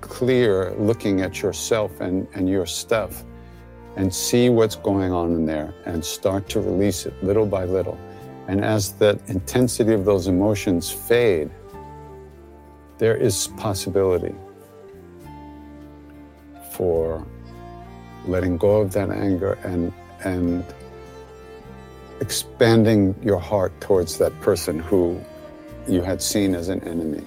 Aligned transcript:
clear 0.00 0.74
looking 0.78 1.20
at 1.20 1.42
yourself 1.42 2.00
and, 2.00 2.26
and 2.34 2.48
your 2.48 2.66
stuff 2.66 3.24
and 3.96 4.14
see 4.14 4.48
what's 4.48 4.76
going 4.76 5.12
on 5.12 5.32
in 5.32 5.46
there 5.46 5.74
and 5.84 6.04
start 6.04 6.48
to 6.48 6.60
release 6.60 7.06
it 7.06 7.14
little 7.22 7.46
by 7.46 7.64
little. 7.64 7.98
And 8.48 8.64
as 8.64 8.92
the 8.92 9.20
intensity 9.28 9.92
of 9.92 10.04
those 10.04 10.26
emotions 10.26 10.90
fade, 10.90 11.50
there 12.98 13.16
is 13.16 13.48
possibility 13.56 14.34
for 16.72 17.26
letting 18.26 18.56
go 18.56 18.80
of 18.80 18.92
that 18.92 19.10
anger 19.10 19.54
and 19.64 19.92
and 20.24 20.64
expanding 22.20 23.14
your 23.22 23.38
heart 23.38 23.72
towards 23.80 24.18
that 24.18 24.38
person 24.40 24.78
who 24.78 25.18
you 25.88 26.02
had 26.02 26.20
seen 26.20 26.54
as 26.54 26.68
an 26.68 26.80
enemy. 26.86 27.26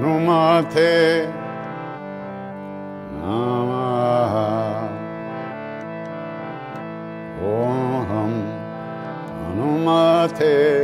Hanumate 0.00 1.28
Namaha 3.20 4.88
Om 7.44 8.34
Hanumate 9.44 10.79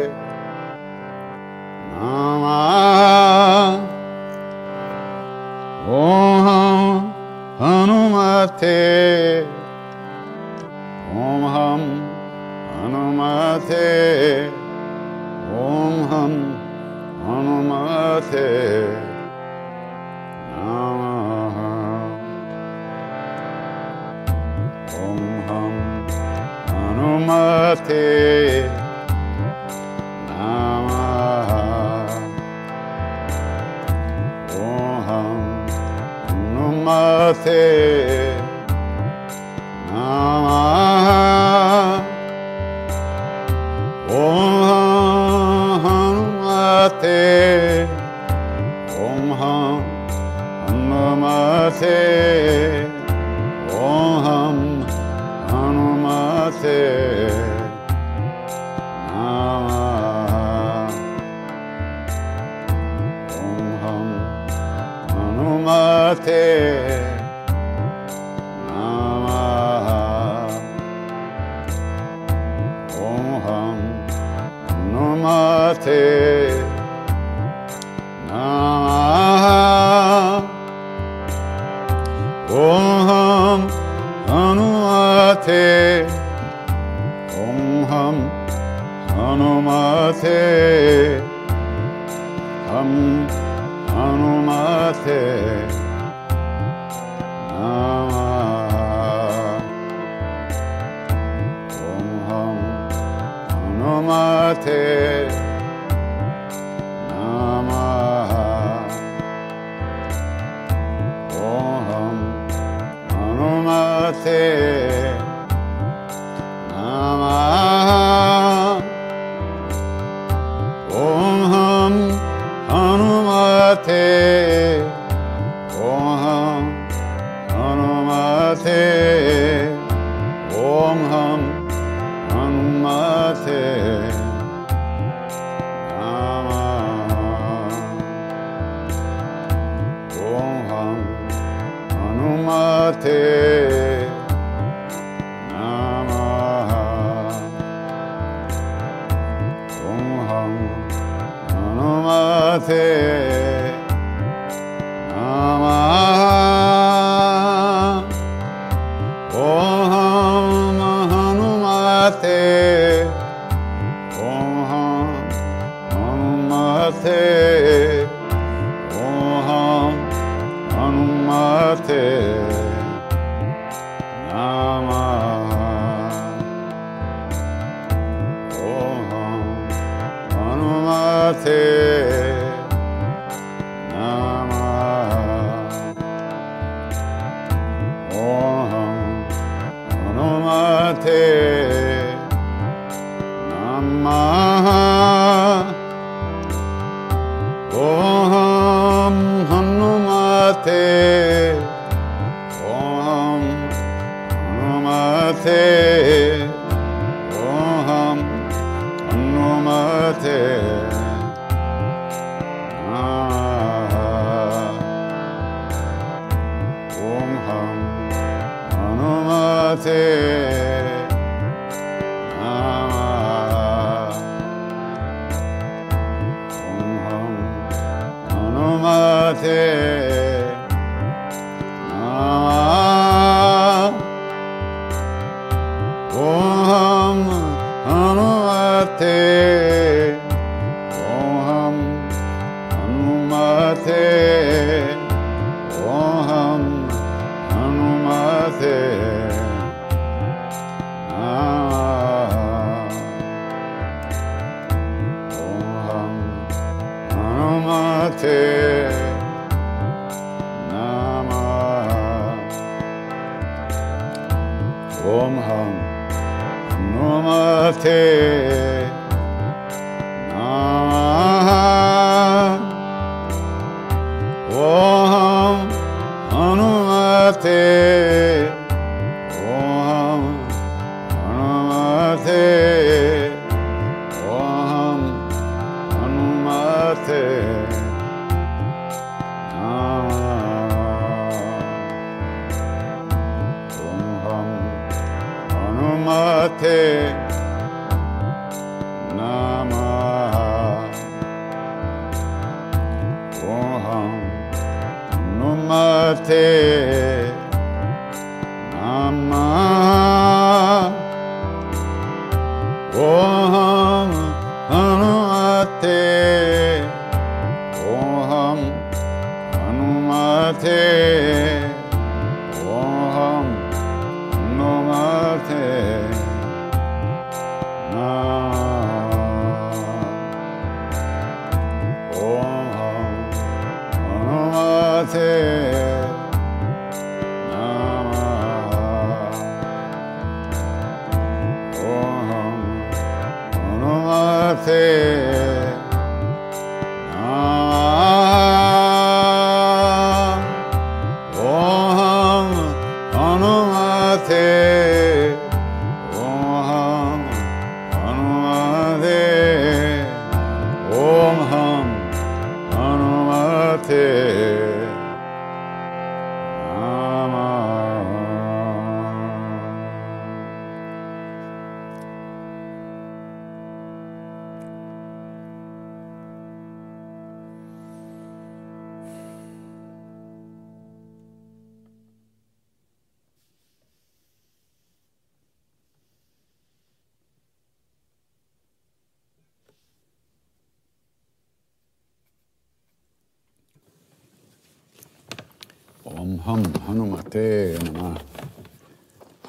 Hum 396.46 396.62
Hanumate 396.62 397.76
Namah. 397.78 398.20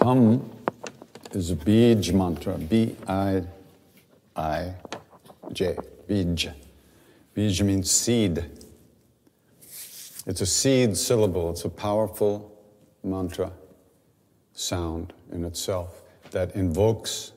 Hum 0.01 0.49
is 1.31 1.51
a 1.51 1.55
Bij 1.55 2.11
mantra, 2.11 2.57
B 2.57 2.73
I 3.07 3.43
I 4.35 4.73
J, 5.53 5.75
Bij. 6.07 6.55
Bij 7.33 7.63
means 7.63 8.03
seed. 8.03 8.43
It's 10.25 10.41
a 10.41 10.45
seed 10.45 10.97
syllable, 10.97 11.51
it's 11.51 11.65
a 11.65 11.69
powerful 11.69 12.51
mantra 13.03 13.51
sound 14.53 15.13
in 15.31 15.45
itself 15.45 16.01
that 16.31 16.55
invokes 16.55 17.31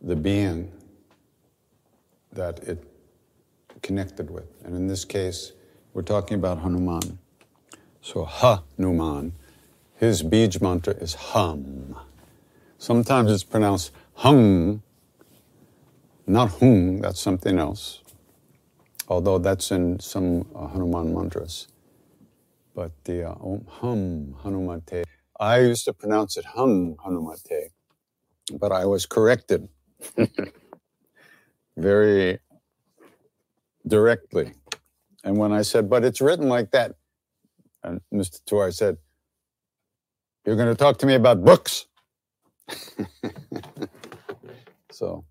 the 0.00 0.14
being 0.14 0.70
that 2.32 2.62
it 2.68 2.78
connected 3.82 4.30
with. 4.30 4.46
And 4.64 4.76
in 4.76 4.86
this 4.86 5.04
case, 5.04 5.52
we're 5.92 6.02
talking 6.02 6.38
about 6.38 6.58
Hanuman. 6.58 7.18
So 8.04 8.26
Hanuman, 8.26 9.32
his 9.96 10.22
Bij 10.22 10.60
mantra 10.60 10.92
is 10.92 11.14
hum. 11.14 11.96
Sometimes 12.76 13.32
it's 13.32 13.44
pronounced 13.44 13.92
hung, 14.12 14.82
not 16.26 16.50
hung, 16.60 17.00
that's 17.00 17.18
something 17.18 17.58
else. 17.58 18.02
Although 19.08 19.38
that's 19.38 19.70
in 19.70 20.00
some 20.00 20.44
uh, 20.54 20.68
Hanuman 20.68 21.14
mantras. 21.14 21.68
But 22.74 22.92
the 23.04 23.30
uh, 23.30 23.36
Om 23.40 23.64
hum 23.68 24.36
Hanumate, 24.44 25.04
I 25.40 25.60
used 25.60 25.86
to 25.86 25.94
pronounce 25.94 26.36
it 26.36 26.44
hum 26.44 26.96
Hanumate, 27.06 27.70
but 28.52 28.70
I 28.70 28.84
was 28.84 29.06
corrected 29.06 29.66
very 31.78 32.38
directly. 33.86 34.52
And 35.24 35.38
when 35.38 35.52
I 35.52 35.62
said, 35.62 35.88
but 35.88 36.04
it's 36.04 36.20
written 36.20 36.50
like 36.50 36.70
that, 36.72 36.96
and 37.84 38.00
Mr. 38.12 38.40
Tuar 38.48 38.74
said, 38.74 38.96
You're 40.46 40.56
going 40.56 40.68
to 40.68 40.74
talk 40.74 40.98
to 40.98 41.06
me 41.06 41.14
about 41.14 41.44
books? 41.44 41.86
so, 44.90 45.24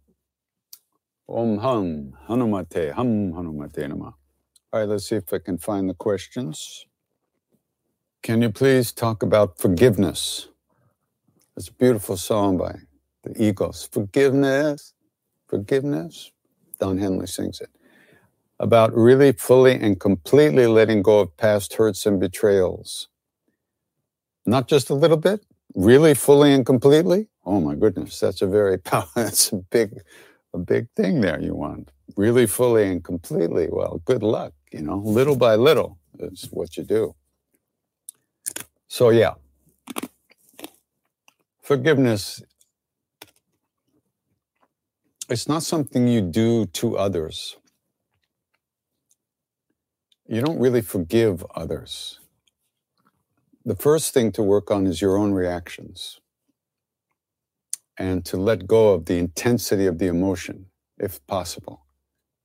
Om 1.28 1.58
Hum 1.58 2.14
Hanumate, 2.30 2.92
Hum 2.94 3.34
Hanumate 3.34 3.88
Nama. 3.90 4.16
All 4.72 4.80
right, 4.80 4.88
let's 4.90 5.10
see 5.10 5.16
if 5.18 5.34
I 5.34 5.40
can 5.40 5.58
find 5.58 5.90
the 5.90 5.94
questions. 5.94 6.86
Can 8.22 8.42
you 8.42 8.50
please 8.50 8.92
talk 8.92 9.24
about 9.24 9.60
forgiveness? 9.60 10.50
It's 11.58 11.70
a 11.70 11.74
beautiful 11.74 12.18
song 12.18 12.58
by 12.58 12.76
the 13.24 13.34
Eagles. 13.42 13.88
Forgiveness, 13.92 14.94
forgiveness. 15.48 16.32
Don 16.80 16.98
Henley 16.98 17.28
sings 17.28 17.62
it. 17.62 17.70
About 18.64 18.96
really 18.96 19.34
fully 19.34 19.74
and 19.76 20.00
completely 20.00 20.68
letting 20.68 21.04
go 21.04 21.20
of 21.20 21.38
past 21.38 21.76
hurts 21.76 22.06
and 22.08 22.20
betrayals. 22.20 23.10
Not 24.46 24.70
just 24.70 24.90
a 24.90 24.96
little 24.96 25.18
bit, 25.18 25.42
really 25.76 26.14
fully 26.14 26.54
and 26.54 26.66
completely. 26.66 27.28
Oh 27.46 27.60
my 27.62 27.76
goodness, 27.76 28.20
that's 28.22 28.42
a 28.42 28.48
very. 28.48 28.80
That's 29.16 29.52
a 29.52 29.58
big, 29.58 30.02
a 30.54 30.60
big 30.60 30.88
thing 30.96 31.22
there. 31.22 31.42
You 31.42 31.56
want 31.56 31.92
really 32.18 32.48
fully 32.48 32.86
and 32.90 33.04
completely. 33.04 33.68
Well, 33.72 34.02
good 34.06 34.24
luck. 34.24 34.54
You 34.72 34.84
know, 34.84 35.00
little 35.00 35.36
by 35.36 35.56
little. 35.56 36.00
is 36.20 36.48
what 36.52 36.78
you 36.78 36.84
do. 36.86 37.16
So, 38.88 39.10
yeah, 39.10 39.36
forgiveness 41.64 42.44
it's 45.30 45.48
not 45.48 45.64
something 45.64 46.08
you 46.08 46.22
do 46.22 46.66
to 46.68 46.98
others. 46.98 47.58
You 50.28 50.42
don't 50.42 50.60
really 50.60 50.82
forgive 50.82 51.46
others. 51.56 52.20
The 53.66 53.76
first 53.76 54.14
thing 54.14 54.32
to 54.34 54.44
work 54.44 54.72
on 54.72 54.88
is 54.88 55.02
your 55.02 55.18
own 55.18 55.34
reactions 55.34 56.20
and 57.98 58.26
to 58.26 58.38
let 58.38 58.68
go 58.68 58.94
of 58.94 59.06
the 59.06 59.18
intensity 59.18 59.86
of 59.86 60.00
the 60.00 60.08
emotion, 60.08 60.68
if 60.98 61.26
possible. 61.28 61.86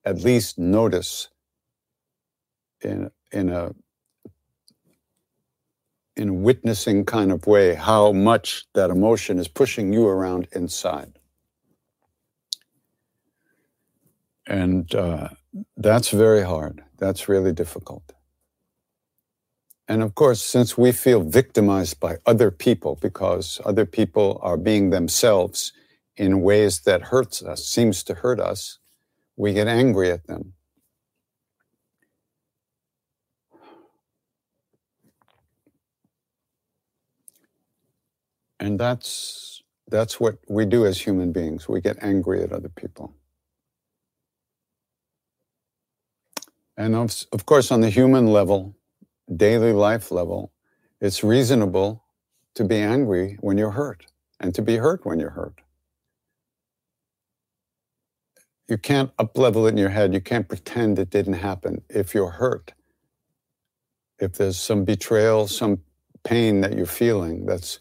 At 0.05 0.23
least 0.23 0.59
notice 0.59 1.29
in, 2.83 3.11
in 3.33 3.51
a 3.51 3.73
in 6.17 6.29
a 6.31 6.35
witnessing 6.35 7.05
kind 7.05 7.31
of 7.31 7.47
way 7.47 7.75
how 7.75 8.13
much 8.13 8.67
that 8.75 8.91
emotion 8.91 9.39
is 9.39 9.49
pushing 9.49 9.93
you 9.93 10.07
around 10.07 10.49
inside. 10.53 11.19
And 14.47 14.93
uh, 14.95 15.29
that's 15.77 16.11
very 16.11 16.43
hard. 16.43 16.83
That's 16.99 17.29
really 17.29 17.53
difficult. 17.53 18.13
And 19.89 20.03
of 20.03 20.15
course, 20.15 20.43
since 20.43 20.79
we 20.79 20.93
feel 20.93 21.23
victimized 21.23 22.01
by 22.01 22.17
other 22.27 22.51
people 22.51 22.97
because 23.01 23.61
other 23.65 23.87
people 23.87 24.39
are 24.43 24.57
being 24.57 24.91
themselves 24.91 25.73
in 26.17 26.43
ways 26.43 26.81
that 26.83 27.03
hurts 27.03 27.43
us, 27.43 27.67
seems 27.67 28.03
to 28.05 28.15
hurt 28.15 28.41
us, 28.41 28.79
we 29.37 29.53
get 29.55 29.69
angry 29.69 30.11
at 30.11 30.27
them. 30.27 30.55
And 38.61 38.81
that's 38.81 39.63
that's 39.89 40.21
what 40.21 40.39
we 40.49 40.67
do 40.67 40.87
as 40.87 41.01
human 41.01 41.33
beings. 41.33 41.69
We 41.69 41.81
get 41.81 41.99
angry 42.03 42.43
at 42.43 42.53
other 42.53 42.71
people. 42.71 43.15
And 46.79 46.95
of, 46.95 47.13
of 47.33 47.45
course, 47.45 47.73
on 47.73 47.81
the 47.81 47.91
human 47.91 48.29
level, 48.29 48.77
daily 49.35 49.73
life 49.73 50.13
level, 50.13 50.53
it's 51.01 51.25
reasonable 51.25 52.05
to 52.55 52.65
be 52.65 52.77
angry 52.77 53.37
when 53.41 53.59
you're 53.59 53.73
hurt 53.73 54.07
and 54.39 54.55
to 54.55 54.63
be 54.63 54.77
hurt 54.77 55.05
when 55.05 55.19
you're 55.19 55.31
hurt. 55.31 55.61
You 58.69 58.79
can't 58.79 59.15
uplevel 59.17 59.67
it 59.67 59.73
in 59.73 59.77
your 59.77 59.89
head. 59.89 60.15
You 60.15 60.21
can't 60.21 60.47
pretend 60.47 61.01
it 61.01 61.11
didn't 61.11 61.35
happen 61.35 61.83
if 61.89 62.15
you're 62.15 62.31
hurt. 62.31 62.75
If 64.21 64.35
there's 64.35 64.59
some 64.59 64.85
betrayal, 64.85 65.49
some 65.49 65.81
pain 66.23 66.61
that 66.61 66.77
you're 66.77 66.87
feeling, 66.87 67.45
that's, 67.45 67.81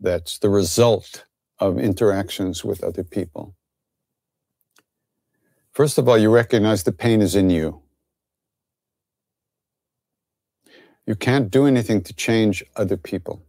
that's 0.00 0.38
the 0.38 0.48
result 0.48 1.24
of 1.58 1.78
interactions 1.78 2.64
with 2.64 2.82
other 2.82 3.04
people. 3.04 3.54
First 5.72 5.98
of 5.98 6.08
all, 6.08 6.16
you 6.16 6.30
recognize 6.30 6.84
the 6.84 6.92
pain 6.92 7.20
is 7.20 7.34
in 7.34 7.50
you. 7.50 7.82
You 11.08 11.16
can't 11.16 11.50
do 11.50 11.64
anything 11.64 12.02
to 12.02 12.12
change 12.12 12.62
other 12.76 12.98
people. 12.98 13.42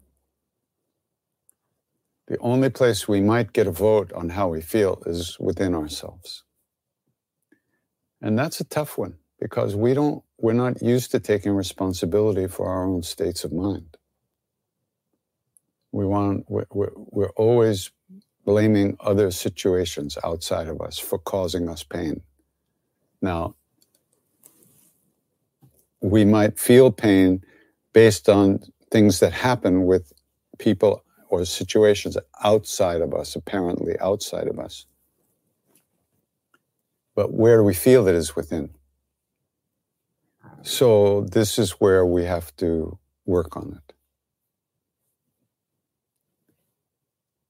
The 2.28 2.38
only 2.38 2.70
place 2.70 3.06
we 3.06 3.20
might 3.20 3.51
get 3.51 3.68
a 3.68 3.72
vote 3.72 4.13
on 4.13 4.30
how 4.30 4.48
we 4.48 4.62
feel 4.62 5.04
is 5.06 5.38
within 5.42 5.75
ourselves. 5.75 6.46
And 8.22 8.39
that's 8.39 8.62
a 8.62 8.63
tough 8.63 8.98
one 8.98 9.16
because 9.42 9.75
we 9.75 9.94
don't, 9.94 10.24
we're 10.38 10.54
not 10.54 10.82
used 10.82 11.12
to 11.12 11.20
taking 11.20 11.51
responsibility 11.51 12.48
for 12.48 12.70
our 12.70 12.86
own 12.86 13.04
states 13.04 13.44
of 13.44 13.51
mind. 13.51 13.98
We 15.92 16.06
want, 16.06 16.46
we're, 16.48 16.94
we're 16.96 17.32
always 17.32 17.92
blaming 18.46 18.96
other 19.01 19.32
situations 19.32 20.18
outside 20.24 20.70
of 20.70 20.80
us 20.80 20.98
for 20.98 21.20
causing 21.20 21.68
us 21.68 21.84
pain. 21.84 22.22
Now, 23.22 23.56
we 26.00 26.24
might 26.24 26.58
feel 26.58 26.89
pain 26.89 27.44
based 28.00 28.29
on 28.29 28.62
things 28.91 29.20
that 29.20 29.34
happen 29.34 29.86
with 29.86 30.13
people 30.58 31.03
or 31.27 31.44
situations 31.44 32.15
outside 32.41 33.01
of 33.01 33.13
us, 33.13 33.36
apparently 33.36 34.00
outside 34.00 34.48
of 34.48 34.58
us. 34.58 34.86
But 37.13 37.34
where 37.34 37.58
do 37.58 37.63
we 37.63 37.74
feel 37.74 38.06
that 38.06 38.15
is 38.15 38.38
within? 38.38 38.70
So, 40.62 41.25
this 41.38 41.60
is 41.60 41.72
where 41.72 42.06
we 42.06 42.24
have 42.24 42.56
to 42.63 42.98
work 43.25 43.58
on 43.58 43.68
it. 43.77 43.94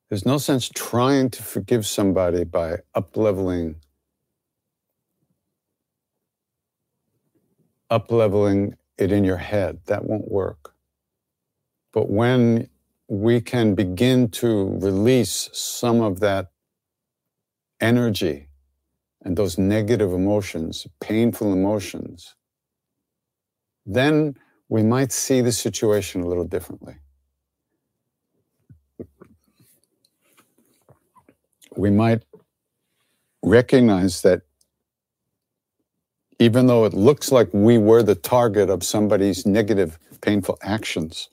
There's 0.09 0.25
no 0.25 0.39
sense 0.39 0.67
trying 0.67 1.29
to 1.29 1.43
forgive 1.43 1.85
somebody 1.85 2.43
by 2.43 2.77
upleveling 2.95 3.75
upleveling 7.91 8.78
it 8.99 9.11
in 9.11 9.23
your 9.23 9.37
head. 9.37 9.79
That 9.85 10.05
won't 10.05 10.29
work. 10.29 10.73
But 11.93 12.09
when 12.09 12.69
we 13.07 13.41
can 13.41 13.73
begin 13.73 14.29
to 14.29 14.77
release 14.79 15.49
some 15.53 16.01
of 16.01 16.19
that 16.19 16.51
energy 17.81 18.49
and 19.23 19.35
those 19.35 19.57
negative 19.57 20.13
emotions, 20.13 20.85
painful 21.01 21.51
emotions, 21.51 22.35
then 23.85 24.35
we 24.69 24.83
might 24.83 25.11
see 25.11 25.41
the 25.41 25.51
situation 25.51 26.21
a 26.21 26.27
little 26.27 26.45
differently. 26.45 26.97
We 31.75 31.89
might 31.89 32.23
recognize 33.43 34.21
that 34.21 34.41
even 36.39 36.67
though 36.67 36.85
it 36.85 36.93
looks 36.93 37.31
like 37.31 37.49
we 37.53 37.77
were 37.77 38.03
the 38.03 38.15
target 38.15 38.69
of 38.69 38.83
somebody's 38.83 39.45
negative, 39.45 39.99
painful 40.21 40.57
actions, 40.63 41.29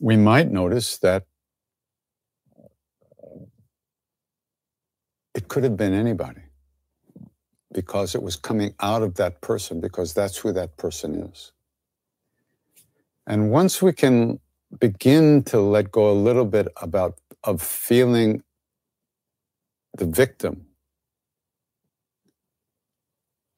we 0.00 0.16
might 0.16 0.50
notice 0.50 0.98
that 0.98 1.24
it 5.34 5.48
could 5.48 5.64
have 5.64 5.76
been 5.76 5.94
anybody 5.94 6.42
because 7.72 8.14
it 8.14 8.22
was 8.22 8.36
coming 8.36 8.74
out 8.80 9.02
of 9.02 9.16
that 9.16 9.40
person, 9.42 9.80
because 9.80 10.14
that's 10.14 10.38
who 10.38 10.52
that 10.52 10.76
person 10.76 11.14
is. 11.16 11.52
And 13.26 13.50
once 13.50 13.82
we 13.82 13.92
can 13.92 14.40
begin 14.80 15.44
to 15.44 15.60
let 15.60 15.92
go 15.92 16.10
a 16.10 16.14
little 16.14 16.46
bit 16.46 16.68
about 16.82 17.18
of 17.44 17.62
feeling 17.62 18.42
the 19.98 20.06
victim 20.06 20.67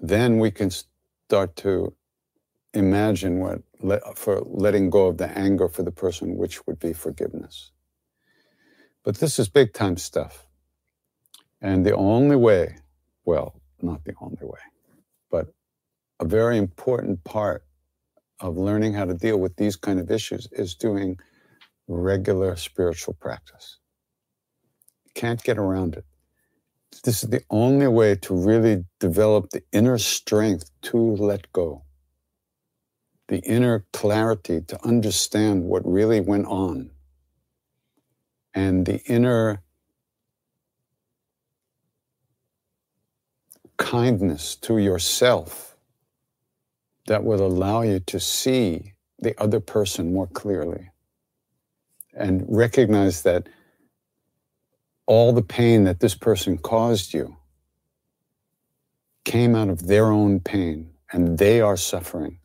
then 0.00 0.38
we 0.38 0.50
can 0.50 0.70
start 0.70 1.56
to 1.56 1.94
imagine 2.72 3.38
what 3.38 3.62
for 4.16 4.42
letting 4.46 4.90
go 4.90 5.06
of 5.06 5.18
the 5.18 5.28
anger 5.38 5.68
for 5.68 5.82
the 5.82 5.92
person, 5.92 6.36
which 6.36 6.66
would 6.66 6.78
be 6.78 6.92
forgiveness. 6.92 7.72
But 9.04 9.18
this 9.18 9.38
is 9.38 9.48
big 9.48 9.72
time 9.72 9.96
stuff. 9.96 10.46
And 11.60 11.84
the 11.84 11.94
only 11.94 12.36
way, 12.36 12.76
well, 13.24 13.60
not 13.82 14.04
the 14.04 14.14
only 14.20 14.42
way, 14.42 14.60
but 15.30 15.48
a 16.18 16.24
very 16.24 16.58
important 16.58 17.24
part 17.24 17.64
of 18.40 18.56
learning 18.56 18.94
how 18.94 19.04
to 19.04 19.14
deal 19.14 19.38
with 19.38 19.56
these 19.56 19.76
kind 19.76 19.98
of 19.98 20.10
issues 20.10 20.48
is 20.52 20.74
doing 20.74 21.18
regular 21.88 22.56
spiritual 22.56 23.14
practice. 23.14 23.78
Can't 25.14 25.42
get 25.42 25.58
around 25.58 25.94
it 25.94 26.04
this 27.04 27.22
is 27.22 27.30
the 27.30 27.42
only 27.50 27.86
way 27.86 28.14
to 28.16 28.34
really 28.34 28.84
develop 28.98 29.50
the 29.50 29.62
inner 29.72 29.98
strength 29.98 30.70
to 30.82 30.98
let 30.98 31.50
go, 31.52 31.84
the 33.28 33.38
inner 33.40 33.86
clarity 33.92 34.60
to 34.60 34.84
understand 34.84 35.64
what 35.64 35.86
really 35.86 36.20
went 36.20 36.46
on, 36.46 36.90
and 38.54 38.86
the 38.86 39.00
inner 39.06 39.62
kindness 43.78 44.56
to 44.56 44.78
yourself 44.78 45.76
that 47.06 47.24
will 47.24 47.44
allow 47.44 47.82
you 47.82 47.98
to 47.98 48.20
see 48.20 48.92
the 49.18 49.40
other 49.40 49.60
person 49.60 50.12
more 50.12 50.26
clearly. 50.26 50.90
And 52.14 52.44
recognize 52.48 53.22
that 53.22 53.48
all 55.10 55.32
the 55.32 55.42
pain 55.42 55.82
that 55.82 55.98
this 55.98 56.14
person 56.14 56.56
caused 56.56 57.12
you 57.12 57.36
came 59.24 59.56
out 59.56 59.68
of 59.68 59.88
their 59.88 60.06
own 60.06 60.38
pain 60.38 60.88
and 61.10 61.36
they 61.36 61.60
are 61.60 61.76
suffering. 61.76 62.38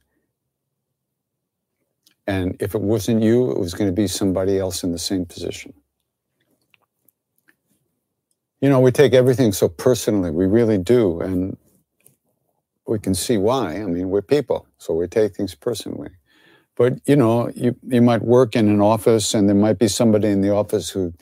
And 2.25 2.57
if 2.59 2.73
it 2.73 2.81
wasn't 2.81 3.21
you, 3.21 3.51
it 3.51 3.59
was 3.59 3.75
going 3.75 3.87
to 3.87 3.95
be 3.95 4.07
somebody 4.07 4.57
else 4.57 4.83
in 4.83 4.91
the 4.91 4.97
same 4.97 5.27
position. 5.27 5.75
You 8.61 8.69
know, 8.69 8.79
we 8.79 8.91
take 8.91 9.13
everything 9.13 9.51
so 9.51 9.69
personally, 9.69 10.31
we 10.31 10.47
really 10.47 10.79
do. 10.79 11.21
And 11.21 11.55
we 12.87 12.97
can 12.97 13.13
see 13.13 13.37
why. 13.37 13.75
I 13.75 13.85
mean, 13.85 14.09
we're 14.09 14.23
people, 14.23 14.67
so 14.79 14.95
we 14.95 15.07
take 15.07 15.35
things 15.35 15.53
personally. 15.53 16.09
But 16.75 16.93
you 17.05 17.15
know, 17.15 17.51
you, 17.55 17.75
you 17.83 18.01
might 18.01 18.23
work 18.23 18.55
in 18.55 18.69
an 18.69 18.81
office 18.81 19.35
and 19.35 19.47
there 19.47 19.55
might 19.55 19.77
be 19.77 19.87
somebody 19.87 20.29
in 20.29 20.41
the 20.41 20.49
office 20.51 20.89
who 20.89 21.13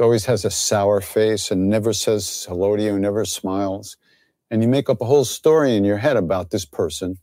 always 0.00 0.24
has 0.26 0.44
a 0.44 0.50
sour 0.50 1.00
face 1.00 1.50
and 1.50 1.68
never 1.68 1.92
says 1.92 2.46
hello 2.48 2.76
to 2.76 2.82
you, 2.82 2.98
never 2.98 3.24
smiles. 3.24 3.96
And 4.50 4.62
you 4.62 4.68
make 4.68 4.88
up 4.88 5.00
a 5.00 5.04
whole 5.04 5.24
story 5.24 5.76
in 5.76 5.84
your 5.84 5.98
head 5.98 6.16
about 6.16 6.50
this 6.50 6.64
person 6.64 7.18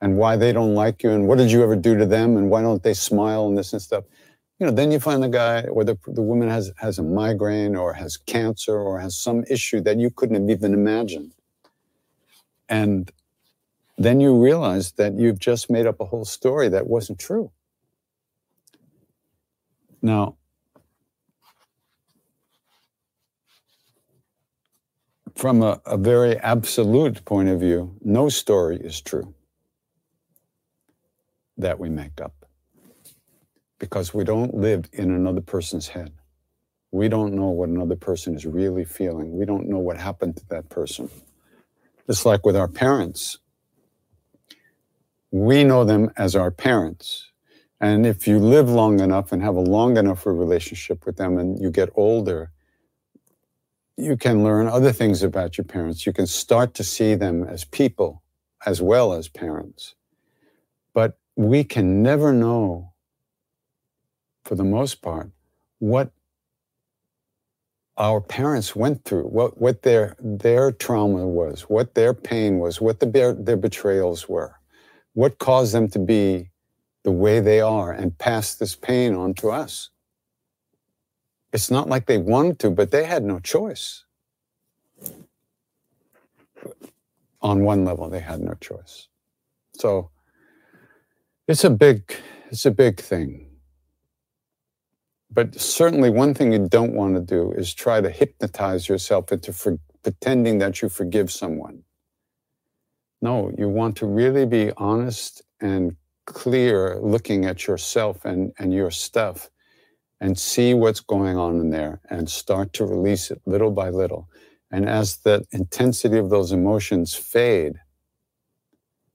and 0.00 0.16
why 0.16 0.36
they 0.36 0.52
don't 0.52 0.74
like 0.74 1.02
you 1.02 1.10
and 1.10 1.28
what 1.28 1.38
did 1.38 1.50
you 1.52 1.62
ever 1.62 1.76
do 1.76 1.96
to 1.96 2.06
them 2.06 2.36
and 2.36 2.50
why 2.50 2.62
don't 2.62 2.82
they 2.82 2.94
smile 2.94 3.46
and 3.46 3.56
this 3.56 3.72
and 3.72 3.82
stuff. 3.82 4.04
You 4.58 4.66
know, 4.66 4.72
then 4.72 4.90
you 4.92 5.00
find 5.00 5.22
the 5.22 5.28
guy 5.28 5.62
or 5.62 5.84
the, 5.84 5.96
the 6.06 6.22
woman 6.22 6.48
has, 6.48 6.72
has 6.78 6.98
a 6.98 7.02
migraine 7.02 7.76
or 7.76 7.92
has 7.94 8.16
cancer 8.16 8.78
or 8.78 9.00
has 9.00 9.16
some 9.16 9.44
issue 9.48 9.80
that 9.82 9.98
you 9.98 10.10
couldn't 10.10 10.40
have 10.40 10.50
even 10.50 10.74
imagined. 10.74 11.32
And 12.68 13.10
then 13.96 14.20
you 14.20 14.42
realize 14.42 14.92
that 14.92 15.14
you've 15.14 15.38
just 15.38 15.70
made 15.70 15.86
up 15.86 16.00
a 16.00 16.06
whole 16.06 16.24
story 16.24 16.68
that 16.68 16.86
wasn't 16.86 17.18
true. 17.18 17.50
Now, 20.02 20.36
from 25.36 25.62
a, 25.62 25.80
a, 25.86 25.96
very 25.96 26.36
absolute 26.38 27.24
point 27.24 27.48
of 27.48 27.60
view, 27.60 27.96
no 28.02 28.28
story 28.28 28.76
is 28.76 29.00
true 29.00 29.34
that 31.56 31.78
we 31.78 31.88
make 31.88 32.20
up 32.20 32.46
because 33.78 34.14
we 34.14 34.24
don't 34.24 34.54
live 34.54 34.88
in 34.92 35.10
another 35.10 35.40
person's 35.40 35.88
head. 35.88 36.12
We 36.92 37.08
don't 37.08 37.34
know 37.34 37.48
what 37.48 37.68
another 37.68 37.96
person 37.96 38.34
is 38.34 38.46
really 38.46 38.84
feeling. 38.84 39.38
We 39.38 39.44
don't 39.44 39.68
know 39.68 39.78
what 39.78 39.96
happened 39.96 40.36
to 40.38 40.46
that 40.48 40.68
person. 40.68 41.08
Just 42.06 42.26
like 42.26 42.44
with 42.44 42.56
our 42.56 42.68
parents, 42.68 43.38
we 45.30 45.64
know 45.64 45.84
them 45.84 46.10
as 46.16 46.34
our 46.34 46.50
parents. 46.50 47.30
And 47.80 48.04
if 48.04 48.26
you 48.26 48.38
live 48.38 48.68
long 48.68 49.00
enough 49.00 49.32
and 49.32 49.42
have 49.42 49.54
a 49.54 49.60
long 49.60 49.96
enough 49.96 50.26
relationship 50.26 51.06
with 51.06 51.16
them 51.16 51.38
and 51.38 51.60
you 51.60 51.70
get 51.70 51.88
older, 51.94 52.50
you 54.00 54.16
can 54.16 54.42
learn 54.42 54.66
other 54.66 54.92
things 54.92 55.22
about 55.22 55.58
your 55.58 55.64
parents. 55.64 56.06
You 56.06 56.12
can 56.12 56.26
start 56.26 56.74
to 56.74 56.84
see 56.84 57.14
them 57.14 57.44
as 57.44 57.64
people 57.64 58.22
as 58.66 58.82
well 58.82 59.12
as 59.12 59.28
parents. 59.28 59.94
But 60.92 61.18
we 61.36 61.64
can 61.64 62.02
never 62.02 62.32
know, 62.32 62.92
for 64.44 64.54
the 64.54 64.64
most 64.64 65.02
part, 65.02 65.30
what 65.78 66.10
our 67.96 68.20
parents 68.20 68.74
went 68.74 69.04
through, 69.04 69.24
what, 69.24 69.60
what 69.60 69.82
their, 69.82 70.16
their 70.18 70.72
trauma 70.72 71.26
was, 71.26 71.62
what 71.62 71.94
their 71.94 72.14
pain 72.14 72.58
was, 72.58 72.80
what 72.80 73.00
the, 73.00 73.36
their 73.38 73.56
betrayals 73.56 74.28
were 74.28 74.60
what 75.14 75.38
caused 75.38 75.74
them 75.74 75.88
to 75.88 75.98
be 75.98 76.50
the 77.02 77.10
way 77.10 77.40
they 77.40 77.60
are 77.60 77.92
and 77.92 78.16
pass 78.18 78.54
this 78.54 78.76
pain 78.76 79.14
on 79.14 79.34
to 79.34 79.50
us? 79.50 79.90
It's 81.52 81.70
not 81.70 81.88
like 81.88 82.06
they 82.06 82.18
wanted 82.18 82.58
to, 82.60 82.70
but 82.70 82.90
they 82.90 83.04
had 83.04 83.24
no 83.24 83.40
choice. 83.40 84.04
On 87.42 87.64
one 87.64 87.84
level, 87.84 88.08
they 88.08 88.20
had 88.20 88.40
no 88.40 88.54
choice. 88.54 89.08
So 89.74 90.10
it's 91.48 91.64
a 91.64 91.70
big, 91.70 92.14
it's 92.50 92.66
a 92.66 92.70
big 92.70 93.00
thing. 93.00 93.46
But 95.32 95.60
certainly, 95.60 96.10
one 96.10 96.34
thing 96.34 96.52
you 96.52 96.68
don't 96.68 96.94
want 96.94 97.14
to 97.14 97.20
do 97.20 97.52
is 97.52 97.72
try 97.72 98.00
to 98.00 98.10
hypnotize 98.10 98.88
yourself 98.88 99.32
into 99.32 99.52
for, 99.52 99.78
pretending 100.02 100.58
that 100.58 100.82
you 100.82 100.88
forgive 100.88 101.30
someone. 101.30 101.84
No, 103.22 103.52
you 103.56 103.68
want 103.68 103.96
to 103.98 104.06
really 104.06 104.46
be 104.46 104.72
honest 104.76 105.42
and 105.60 105.96
clear 106.26 106.98
looking 107.00 107.44
at 107.44 107.66
yourself 107.66 108.24
and, 108.24 108.52
and 108.58 108.72
your 108.72 108.90
stuff 108.90 109.50
and 110.20 110.38
see 110.38 110.74
what's 110.74 111.00
going 111.00 111.36
on 111.36 111.60
in 111.60 111.70
there 111.70 112.00
and 112.10 112.28
start 112.28 112.72
to 112.74 112.84
release 112.84 113.30
it 113.30 113.40
little 113.46 113.70
by 113.70 113.90
little. 113.90 114.28
And 114.70 114.88
as 114.88 115.18
the 115.18 115.44
intensity 115.52 116.18
of 116.18 116.30
those 116.30 116.52
emotions 116.52 117.14
fade, 117.14 117.74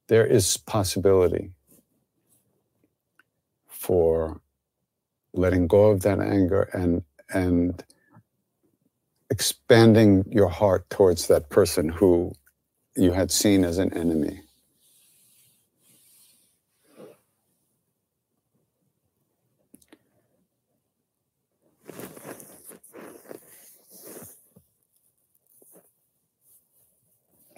there 0.08 0.26
is 0.26 0.58
possibility 0.58 1.52
for 3.68 4.41
letting 5.34 5.68
go 5.68 5.91
of 5.91 6.02
that 6.02 6.20
anger 6.20 6.63
and 6.74 7.04
and 7.34 7.84
expanding 9.30 10.26
your 10.30 10.50
heart 10.50 10.89
towards 10.89 11.28
that 11.28 11.50
person 11.50 11.89
who 11.89 12.32
you 12.96 13.12
had 13.12 13.32
seen 13.32 13.65
as 13.65 13.78
an 13.78 13.94
enemy. 13.94 14.44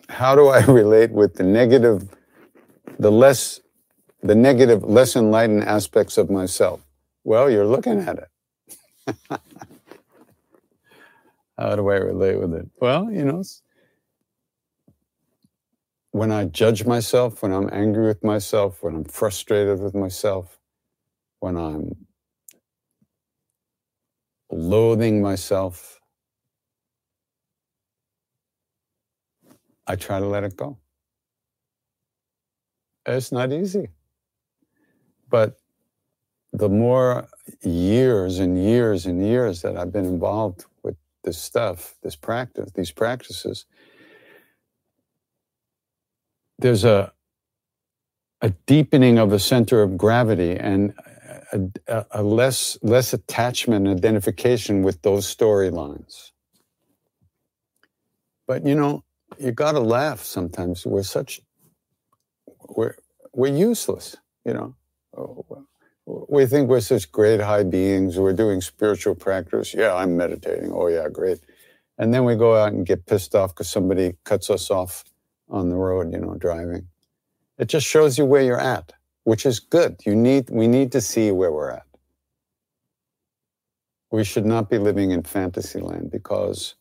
How 0.09 0.35
do 0.35 0.47
I 0.49 0.63
relate 0.65 1.11
with 1.11 1.35
the 1.35 1.43
negative, 1.43 2.09
the 2.99 3.11
less, 3.11 3.61
the 4.23 4.35
negative, 4.35 4.83
less 4.83 5.15
enlightened 5.15 5.63
aspects 5.65 6.17
of 6.17 6.29
myself? 6.29 6.81
Well, 7.23 7.49
you're 7.49 7.67
looking 7.67 7.99
at 8.01 8.19
it. 8.19 8.29
How 11.57 11.75
do 11.75 11.89
I 11.89 11.95
relate 11.95 12.39
with 12.39 12.53
it? 12.53 12.69
Well, 12.81 13.11
you 13.11 13.25
know, 13.25 13.43
when 16.11 16.31
I 16.31 16.45
judge 16.45 16.85
myself, 16.85 17.43
when 17.43 17.53
I'm 17.53 17.69
angry 17.71 18.07
with 18.07 18.23
myself, 18.23 18.83
when 18.83 18.95
I'm 18.95 19.05
frustrated 19.05 19.79
with 19.79 19.95
myself, 19.95 20.59
when 21.39 21.57
I'm 21.57 22.07
loathing 24.51 25.21
myself, 25.21 25.96
I 29.87 29.95
try 29.95 30.19
to 30.19 30.25
let 30.27 30.43
it 30.43 30.57
go. 30.57 30.77
It's 33.05 33.31
not 33.31 33.53
easy. 33.53 33.89
But 35.29 35.57
the 36.53 36.69
more 36.69 37.27
years 37.61 38.39
and 38.39 38.61
years 38.61 39.05
and 39.05 39.25
years 39.25 39.61
that 39.61 39.77
I've 39.77 39.91
been 39.91 40.05
involved 40.05 40.65
with 40.83 40.95
this 41.23 41.37
stuff, 41.37 41.95
this 42.03 42.15
practice, 42.15 42.71
these 42.71 42.91
practices, 42.91 43.65
there's 46.59 46.83
a 46.83 47.13
a 48.41 48.49
deepening 48.67 49.17
of 49.17 49.31
the 49.31 49.39
center 49.39 49.81
of 49.81 49.97
gravity 49.97 50.55
and 50.55 50.93
a, 51.87 52.05
a, 52.11 52.23
less 52.23 52.77
less 52.81 53.13
attachment 53.13 53.87
and 53.87 53.97
identification 53.97 54.83
with 54.83 55.01
those 55.01 55.33
storylines. 55.33 56.31
But 58.47 58.65
you 58.65 58.75
know, 58.75 59.03
you 59.39 59.51
got 59.51 59.73
to 59.73 59.79
laugh 59.79 60.21
sometimes. 60.23 60.85
We're 60.85 61.03
such 61.03 61.41
we're 62.69 62.95
we're 63.33 63.55
useless. 63.55 64.15
You 64.45 64.53
know, 64.53 64.75
oh, 65.17 65.45
we 66.05 66.45
think 66.45 66.69
we're 66.69 66.79
such 66.81 67.11
great 67.11 67.41
high 67.41 67.63
beings. 67.63 68.17
We're 68.17 68.33
doing 68.33 68.61
spiritual 68.61 69.15
practice. 69.15 69.73
Yeah, 69.73 69.93
I'm 69.95 70.15
meditating. 70.17 70.71
Oh 70.71 70.87
yeah, 70.87 71.09
great. 71.09 71.39
And 71.97 72.13
then 72.13 72.25
we 72.25 72.35
go 72.35 72.55
out 72.55 72.73
and 72.73 72.85
get 72.85 73.05
pissed 73.05 73.35
off 73.35 73.53
because 73.53 73.69
somebody 73.69 74.15
cuts 74.23 74.49
us 74.49 74.69
off 74.69 75.03
on 75.49 75.69
the 75.69 75.75
road, 75.75 76.13
you 76.13 76.19
know, 76.19 76.35
driving. 76.35 76.87
It 77.57 77.69
just 77.69 77.87
shows 77.87 78.17
you 78.17 78.25
where 78.25 78.43
you're 78.43 78.59
at, 78.59 78.93
which 79.23 79.45
is 79.45 79.59
good. 79.59 79.99
You 80.05 80.15
need, 80.15 80.49
we 80.49 80.67
need 80.67 80.91
to 80.91 81.01
see 81.01 81.31
where 81.31 81.51
we're 81.51 81.71
at. 81.71 81.85
We 84.11 84.23
should 84.23 84.45
not 84.45 84.69
be 84.69 84.77
living 84.77 85.11
in 85.11 85.23
fantasy 85.23 85.79
land 85.79 86.11
because 86.11 86.75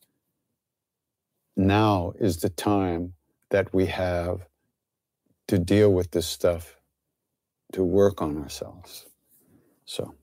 now 1.57 2.13
is 2.19 2.37
the 2.39 2.49
time 2.49 3.13
that 3.51 3.73
we 3.73 3.87
have 3.87 4.47
to 5.49 5.59
deal 5.59 5.91
with 5.93 6.11
this 6.11 6.27
stuff, 6.27 6.77
to 7.73 7.83
work 7.83 8.21
on 8.21 8.37
ourselves. 8.37 9.07
So. 9.85 10.13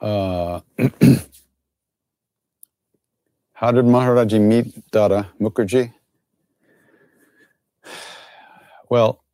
Uh, 0.00 0.60
how 3.54 3.72
did 3.72 3.86
Maharaji 3.86 4.40
meet 4.40 4.90
Dada 4.92 5.32
Mukerjee? 5.40 5.94
Well, 8.88 9.24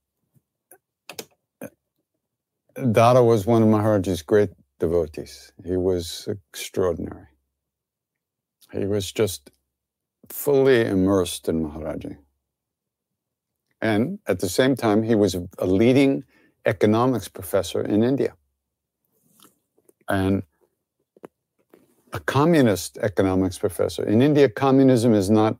Dada 2.92 3.22
was 3.22 3.44
one 3.44 3.62
of 3.62 3.68
Maharaji's 3.68 4.22
great 4.22 4.50
devotees. 4.80 5.52
He 5.64 5.76
was 5.76 6.26
extraordinary. 6.26 7.26
He 8.72 8.86
was 8.86 9.12
just 9.12 9.50
fully 10.30 10.86
immersed 10.86 11.48
in 11.48 11.62
Maharaji. 11.62 12.16
And 13.82 14.20
at 14.26 14.40
the 14.40 14.48
same 14.48 14.76
time, 14.76 15.02
he 15.02 15.14
was 15.14 15.36
a 15.58 15.66
leading 15.66 16.24
economics 16.64 17.28
professor 17.28 17.82
in 17.82 18.02
India. 18.02 18.34
And 20.08 20.42
a 22.12 22.20
communist 22.20 22.98
economics 22.98 23.58
professor. 23.58 24.04
In 24.04 24.22
India, 24.22 24.48
communism 24.48 25.14
is 25.14 25.30
not 25.30 25.56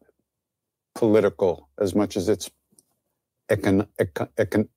political 0.94 1.68
as 1.78 1.94
much 1.94 2.16
as 2.16 2.28
it's 2.28 2.50
econ- 3.50 3.88
econ- 3.98 4.68